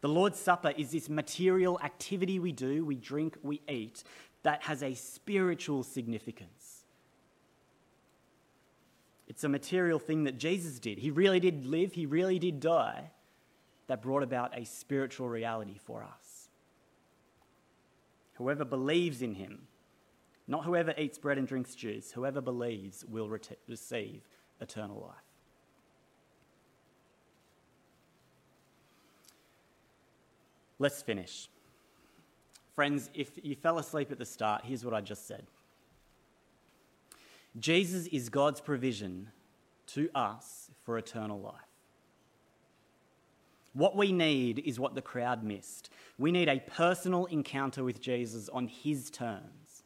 The 0.00 0.08
Lord's 0.08 0.38
Supper 0.38 0.72
is 0.76 0.92
this 0.92 1.08
material 1.08 1.78
activity 1.82 2.38
we 2.38 2.52
do, 2.52 2.84
we 2.84 2.94
drink, 2.94 3.36
we 3.42 3.60
eat, 3.68 4.04
that 4.42 4.62
has 4.62 4.82
a 4.82 4.94
spiritual 4.94 5.82
significance. 5.82 6.84
It's 9.28 9.44
a 9.44 9.48
material 9.48 9.98
thing 9.98 10.24
that 10.24 10.38
Jesus 10.38 10.78
did. 10.78 10.98
He 10.98 11.10
really 11.10 11.38
did 11.38 11.66
live, 11.66 11.92
he 11.92 12.06
really 12.06 12.38
did 12.38 12.60
die, 12.60 13.10
that 13.88 14.02
brought 14.02 14.22
about 14.22 14.56
a 14.56 14.64
spiritual 14.64 15.28
reality 15.28 15.78
for 15.78 16.02
us. 16.02 16.48
Whoever 18.34 18.64
believes 18.64 19.20
in 19.20 19.34
him, 19.34 19.66
not 20.48 20.64
whoever 20.64 20.94
eats 20.96 21.18
bread 21.18 21.38
and 21.38 21.46
drinks 21.46 21.74
juice, 21.74 22.12
whoever 22.12 22.40
believes 22.40 23.04
will 23.04 23.28
receive 23.68 24.22
eternal 24.60 25.06
life. 25.06 25.29
Let's 30.80 31.02
finish. 31.02 31.48
Friends, 32.74 33.10
if 33.12 33.32
you 33.42 33.54
fell 33.54 33.78
asleep 33.78 34.10
at 34.10 34.18
the 34.18 34.24
start, 34.24 34.62
here's 34.64 34.84
what 34.84 34.94
I 34.94 35.02
just 35.02 35.28
said 35.28 35.46
Jesus 37.60 38.06
is 38.06 38.30
God's 38.30 38.60
provision 38.60 39.28
to 39.88 40.08
us 40.14 40.70
for 40.82 40.96
eternal 40.96 41.38
life. 41.38 41.54
What 43.74 43.94
we 43.94 44.10
need 44.10 44.60
is 44.60 44.80
what 44.80 44.94
the 44.94 45.02
crowd 45.02 45.44
missed. 45.44 45.90
We 46.18 46.32
need 46.32 46.48
a 46.48 46.60
personal 46.60 47.26
encounter 47.26 47.84
with 47.84 48.00
Jesus 48.00 48.48
on 48.48 48.66
his 48.66 49.10
terms. 49.10 49.84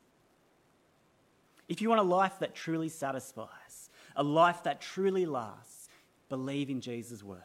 If 1.69 1.83
you 1.83 1.89
want 1.89 2.01
a 2.01 2.05
life 2.05 2.39
that 2.39 2.55
truly 2.55 2.89
satisfies, 2.89 3.91
a 4.15 4.23
life 4.23 4.63
that 4.63 4.81
truly 4.81 5.27
lasts, 5.27 5.89
believe 6.29 6.71
in 6.71 6.81
Jesus' 6.81 7.23
words. 7.23 7.43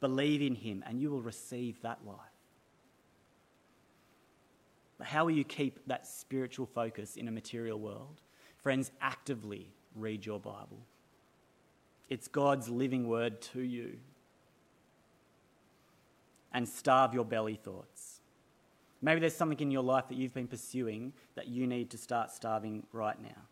Believe 0.00 0.42
in 0.42 0.54
him, 0.54 0.82
and 0.86 1.00
you 1.00 1.10
will 1.10 1.22
receive 1.22 1.80
that 1.82 1.98
life. 2.04 2.37
How 5.02 5.24
will 5.24 5.32
you 5.32 5.44
keep 5.44 5.80
that 5.86 6.06
spiritual 6.06 6.66
focus 6.66 7.16
in 7.16 7.28
a 7.28 7.32
material 7.32 7.78
world? 7.78 8.20
Friends, 8.62 8.90
actively 9.00 9.68
read 9.94 10.26
your 10.26 10.40
Bible. 10.40 10.84
It's 12.08 12.26
God's 12.26 12.68
living 12.68 13.06
word 13.06 13.40
to 13.52 13.60
you. 13.60 13.98
And 16.52 16.68
starve 16.68 17.14
your 17.14 17.24
belly 17.24 17.56
thoughts. 17.62 18.20
Maybe 19.00 19.20
there's 19.20 19.36
something 19.36 19.60
in 19.60 19.70
your 19.70 19.82
life 19.82 20.08
that 20.08 20.16
you've 20.16 20.34
been 20.34 20.48
pursuing 20.48 21.12
that 21.36 21.46
you 21.46 21.66
need 21.66 21.90
to 21.90 21.98
start 21.98 22.30
starving 22.30 22.84
right 22.92 23.20
now. 23.22 23.42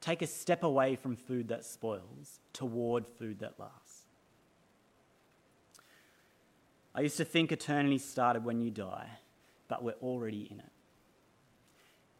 Take 0.00 0.22
a 0.22 0.26
step 0.26 0.62
away 0.62 0.96
from 0.96 1.16
food 1.16 1.48
that 1.48 1.64
spoils 1.64 2.40
toward 2.52 3.06
food 3.06 3.40
that 3.40 3.54
lasts. 3.58 4.04
I 6.94 7.02
used 7.02 7.18
to 7.18 7.24
think 7.24 7.52
eternity 7.52 7.98
started 7.98 8.44
when 8.44 8.60
you 8.60 8.70
die, 8.70 9.08
but 9.68 9.82
we're 9.82 9.92
already 10.02 10.48
in 10.50 10.60
it. 10.60 10.70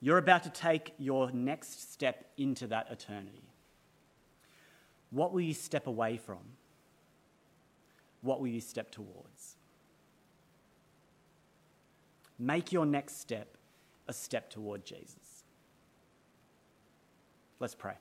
You're 0.07 0.19
about 0.19 0.45
to 0.45 0.51
take 0.51 0.95
your 0.99 1.33
next 1.33 1.92
step 1.92 2.27
into 2.37 2.69
that 2.69 2.87
eternity. 2.92 3.42
What 5.11 5.33
will 5.33 5.40
you 5.40 5.53
step 5.53 5.88
away 5.88 6.16
from? 6.16 6.38
What 8.23 8.38
will 8.38 8.47
you 8.47 8.61
step 8.61 8.92
towards? 8.92 9.57
Make 12.38 12.71
your 12.71 12.87
next 12.87 13.19
step 13.19 13.57
a 14.07 14.12
step 14.12 14.49
toward 14.49 14.85
Jesus. 14.85 15.42
Let's 17.59 17.75
pray. 17.75 17.97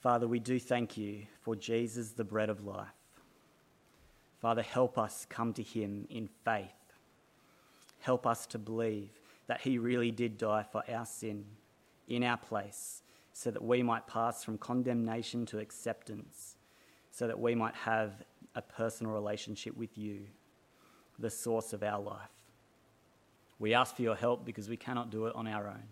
Father, 0.00 0.26
we 0.26 0.38
do 0.38 0.58
thank 0.58 0.96
you 0.96 1.26
for 1.42 1.54
Jesus, 1.54 2.12
the 2.12 2.24
bread 2.24 2.48
of 2.48 2.64
life. 2.64 2.88
Father, 4.40 4.62
help 4.62 4.96
us 4.96 5.26
come 5.28 5.52
to 5.52 5.62
him 5.62 6.06
in 6.08 6.30
faith 6.42 6.81
help 8.02 8.26
us 8.26 8.46
to 8.46 8.58
believe 8.58 9.10
that 9.46 9.62
he 9.62 9.78
really 9.78 10.10
did 10.10 10.38
die 10.38 10.64
for 10.70 10.82
our 10.90 11.06
sin 11.06 11.44
in 12.08 12.22
our 12.22 12.36
place 12.36 13.02
so 13.32 13.50
that 13.50 13.62
we 13.62 13.82
might 13.82 14.06
pass 14.06 14.44
from 14.44 14.58
condemnation 14.58 15.46
to 15.46 15.58
acceptance, 15.58 16.56
so 17.10 17.26
that 17.26 17.38
we 17.38 17.54
might 17.54 17.74
have 17.74 18.22
a 18.54 18.62
personal 18.62 19.12
relationship 19.12 19.76
with 19.76 19.96
you, 19.96 20.26
the 21.18 21.30
source 21.30 21.72
of 21.72 21.82
our 21.82 22.00
life. 22.00 22.28
We 23.58 23.74
ask 23.74 23.96
for 23.96 24.02
your 24.02 24.16
help 24.16 24.44
because 24.44 24.68
we 24.68 24.76
cannot 24.76 25.10
do 25.10 25.26
it 25.26 25.34
on 25.34 25.46
our 25.46 25.68
own. 25.68 25.88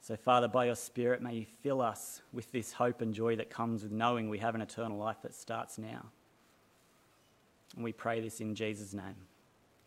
So, 0.00 0.16
Father, 0.16 0.48
by 0.48 0.66
your 0.66 0.74
Spirit, 0.74 1.22
may 1.22 1.34
you 1.34 1.46
fill 1.62 1.80
us 1.80 2.22
with 2.32 2.50
this 2.50 2.72
hope 2.72 3.02
and 3.02 3.14
joy 3.14 3.36
that 3.36 3.50
comes 3.50 3.82
with 3.82 3.92
knowing 3.92 4.28
we 4.28 4.38
have 4.38 4.54
an 4.54 4.60
eternal 4.60 4.98
life 4.98 5.18
that 5.22 5.34
starts 5.34 5.78
now. 5.78 6.06
And 7.76 7.84
we 7.84 7.92
pray 7.92 8.20
this 8.20 8.40
in 8.40 8.54
Jesus' 8.54 8.94
name. 8.94 9.16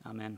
Amen. 0.06 0.38